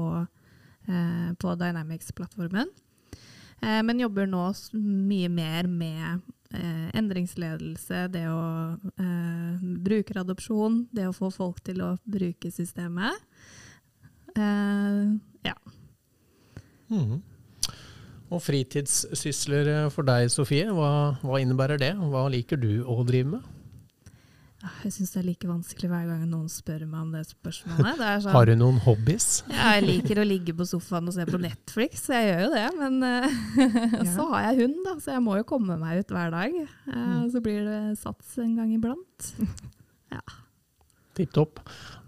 eh, 0.87 1.29
på 1.37 1.55
Dynamics-plattformen. 1.59 2.71
Eh, 3.61 3.81
men 3.85 4.01
jobber 4.01 4.25
nå 4.27 4.47
mye 4.73 5.29
mer 5.29 5.69
med 5.69 6.23
eh, 6.53 6.89
endringsledelse, 6.97 8.07
det 8.13 8.25
å 8.31 8.41
eh, 8.97 9.67
brukeradopsjon, 9.85 10.87
det 10.91 11.07
å 11.07 11.15
få 11.15 11.29
folk 11.33 11.61
til 11.63 11.83
å 11.85 11.93
bruke 12.03 12.51
systemet. 12.51 13.21
Eh, 14.33 15.13
ja. 15.45 15.55
Mm. 16.89 17.21
Og 18.33 18.41
fritidssysler 18.41 19.69
eh, 19.69 19.89
for 19.93 20.09
deg, 20.09 20.31
Sofie, 20.33 20.65
hva, 20.73 21.19
hva 21.21 21.41
innebærer 21.41 21.81
det? 21.81 21.93
Hva 22.09 22.25
liker 22.33 22.59
du 22.59 22.81
å 22.89 23.03
drive 23.05 23.37
med? 23.37 23.51
Ah, 24.63 24.77
Jeg 24.85 24.93
syns 24.95 25.09
det 25.11 25.19
er 25.19 25.25
like 25.27 25.47
vanskelig 25.49 25.89
hver 25.91 26.05
gang 26.07 26.21
noen 26.31 26.47
spør 26.47 26.85
meg 26.87 27.01
om 27.01 27.09
det 27.11 27.25
spørsmålet. 27.27 27.97
Det 27.99 28.05
er 28.07 28.19
sånn, 28.23 28.31
Har 28.31 28.47
du 28.47 28.53
noen 28.55 28.77
hobbies? 28.85 29.25
Ja, 29.51 29.73
jeg 29.75 29.83
liker 29.89 30.21
å 30.21 30.25
ligge 30.27 30.55
på 30.55 30.67
sofaen 30.69 31.09
og 31.11 31.17
se 31.17 31.25
på 31.27 31.39
Netflix, 31.43 32.05
så 32.07 32.15
jeg 32.15 32.29
gjør 32.31 32.45
jo 32.45 32.53
det. 32.53 32.67
Men 32.79 32.95
ja. 33.03 34.05
så 34.15 34.29
har 34.31 34.45
jeg 34.47 34.61
hund, 34.63 34.77
da, 34.87 34.93
så 35.03 35.17
jeg 35.17 35.25
må 35.25 35.35
jo 35.41 35.47
komme 35.51 35.75
meg 35.81 35.99
ut 36.05 36.15
hver 36.15 36.31
dag. 36.31 36.55
Eh, 36.63 37.19
Så 37.33 37.41
blir 37.43 37.67
det 37.67 37.81
sats 37.99 38.37
en 38.43 38.55
gang 38.61 38.71
iblant. 38.77 39.33
Tipp 41.13 41.29
topp. 41.35 41.59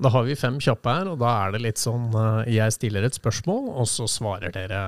Da 0.02 0.10
har 0.10 0.24
vi 0.26 0.34
fem 0.39 0.56
kjappe 0.63 0.89
her, 0.96 1.12
og 1.12 1.20
da 1.22 1.34
er 1.44 1.52
det 1.54 1.60
litt 1.62 1.78
sånn 1.82 2.08
eh, 2.18 2.48
Jeg 2.56 2.74
stiller 2.74 3.06
et 3.06 3.13
spørsmål, 3.20 3.68
og 3.78 3.86
så 3.91 4.08
svarer 4.10 4.54
dere 4.56 4.80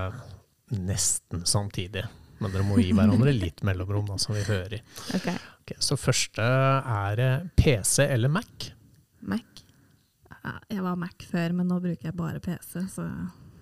nesten 0.73 1.43
samtidig. 1.47 2.01
Men 2.41 2.53
dere 2.53 2.65
må 2.65 2.79
gi 2.81 2.95
hverandre 2.97 3.33
litt 3.35 3.61
mellomrom, 3.65 4.07
da, 4.09 4.17
så 4.21 4.33
vi 4.33 4.41
hører. 4.47 4.81
Ok. 5.17 5.29
Ok, 5.67 5.73
så 5.83 5.97
første 5.99 6.43
er 6.47 7.19
eh, 7.19 7.47
PC 7.59 8.05
eller 8.05 8.31
Mac? 8.31 8.69
Mac. 9.19 9.63
Jeg 10.71 10.79
var 10.79 10.95
Mac 10.95 11.25
før, 11.27 11.51
men 11.57 11.67
nå 11.67 11.81
bruker 11.83 12.07
jeg 12.07 12.15
bare 12.15 12.39
PC, 12.39 12.85
så 12.93 13.03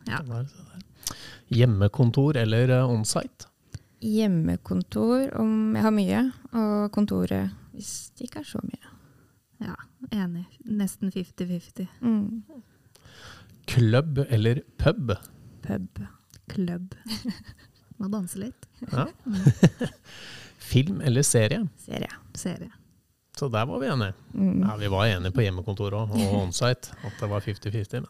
ja. 0.06 0.20
Det 0.20 0.30
var 0.30 0.46
det 0.46 0.66
der. 0.70 1.16
Hjemmekontor 1.58 2.38
eller 2.44 2.76
eh, 2.78 2.94
onsite? 2.94 3.50
Hjemmekontor 4.06 5.34
om 5.42 5.74
jeg 5.74 5.82
har 5.88 5.96
mye, 5.98 6.22
og 6.54 6.92
kontoret 6.94 7.58
hvis 7.74 8.12
det 8.14 8.30
ikke 8.30 8.46
er 8.46 8.50
så 8.54 8.62
mye. 8.62 8.94
ja 9.66 9.74
enig. 10.14 10.46
Nesten 10.62 11.10
50-50. 11.10 11.90
Mm. 12.06 12.44
Klubb 13.66 14.22
eller 14.30 14.62
pub? 14.78 15.16
Pub. 15.66 16.06
Klubb. 16.54 16.94
Må 17.98 18.14
danse 18.14 18.46
litt. 18.46 18.70
Ja. 18.92 19.10
Film 20.66 21.02
eller 21.06 21.26
serie? 21.26 21.62
Serie. 21.86 22.12
Serie. 22.34 22.72
Så 23.36 23.50
der 23.52 23.66
var 23.68 23.82
vi 23.82 23.88
enige. 23.92 24.14
Mm. 24.34 24.62
Ja, 24.64 24.76
Vi 24.80 24.88
var 24.92 25.06
enige 25.06 25.36
på 25.36 25.44
hjemmekontoret 25.44 25.94
og, 25.94 26.16
og 26.16 26.38
onsite, 26.46 26.96
at 27.04 27.20
det 27.20 27.30
var 27.30 27.44
50-50. 27.44 28.06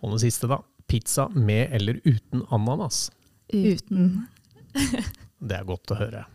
Og 0.00 0.12
den 0.12 0.20
siste, 0.22 0.50
da. 0.50 0.60
Pizza 0.90 1.28
med 1.34 1.70
eller 1.76 2.00
uten 2.04 2.42
ananas? 2.50 3.08
Uten. 3.52 4.26
Det 5.40 5.56
er 5.56 5.64
godt 5.64 5.90
å 5.94 5.96
høre. 5.96 6.26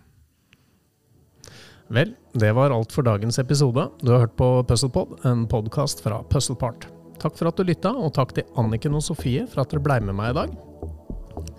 Vel, 1.94 2.16
det 2.34 2.50
var 2.58 2.74
alt 2.74 2.90
for 2.96 3.06
dagens 3.06 3.38
episode. 3.38 3.84
Du 4.02 4.10
har 4.10 4.24
hørt 4.24 4.34
på 4.40 4.48
Puzzlepod, 4.66 5.20
en 5.30 5.44
podkast 5.46 6.02
fra 6.02 6.24
Puzzlepart. 6.26 6.88
Takk 7.22 7.38
for 7.38 7.52
at 7.52 7.60
du 7.60 7.68
lytta, 7.68 7.92
og 7.94 8.16
takk 8.18 8.34
til 8.34 8.48
Anniken 8.58 8.98
og 8.98 9.06
Sofie 9.06 9.46
for 9.46 9.62
at 9.62 9.70
dere 9.70 9.84
ble 9.86 10.00
med 10.08 10.18
meg 10.18 10.34
i 10.34 10.38
dag. 10.40 10.56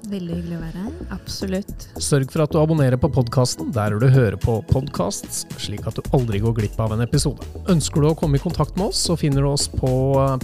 Veldig 0.07 0.37
hyggelig 0.39 0.57
å 0.57 0.63
være 0.63 0.83
her. 0.85 0.93
Absolutt. 1.17 1.87
Sørg 2.03 2.31
for 2.31 2.45
at 2.45 2.53
du 2.55 2.61
abonnerer 2.61 3.01
på 3.01 3.11
podkasten 3.11 3.73
der 3.75 3.97
du 3.99 4.07
hører 4.13 4.39
på 4.39 4.61
podkasts, 4.71 5.45
slik 5.63 5.89
at 5.91 5.99
du 5.99 6.15
aldri 6.17 6.39
går 6.45 6.55
glipp 6.61 6.79
av 6.83 6.95
en 6.95 7.03
episode. 7.03 7.43
Ønsker 7.73 8.05
du 8.05 8.11
å 8.13 8.15
komme 8.19 8.39
i 8.39 8.43
kontakt 8.43 8.79
med 8.79 8.93
oss, 8.93 9.03
så 9.09 9.19
finner 9.19 9.43
du 9.43 9.51
oss 9.51 9.67
på 9.73 9.91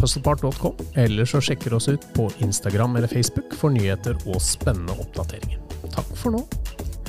puzzlepart.com, 0.01 0.83
eller 1.05 1.29
så 1.29 1.43
sjekker 1.45 1.71
du 1.71 1.79
oss 1.79 1.91
ut 1.93 2.07
på 2.17 2.29
Instagram 2.43 2.99
eller 2.99 3.11
Facebook 3.13 3.55
for 3.59 3.75
nyheter 3.75 4.19
og 4.27 4.43
spennende 4.43 4.99
oppdateringer. 4.99 5.63
Takk 5.95 6.15
for 6.19 6.35
nå. 6.35 6.47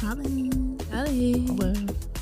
Ha 0.04 0.18
det. 0.20 0.34
Ha 0.94 1.06
det. 1.10 1.30
Ha 1.50 1.62
det. 1.66 2.13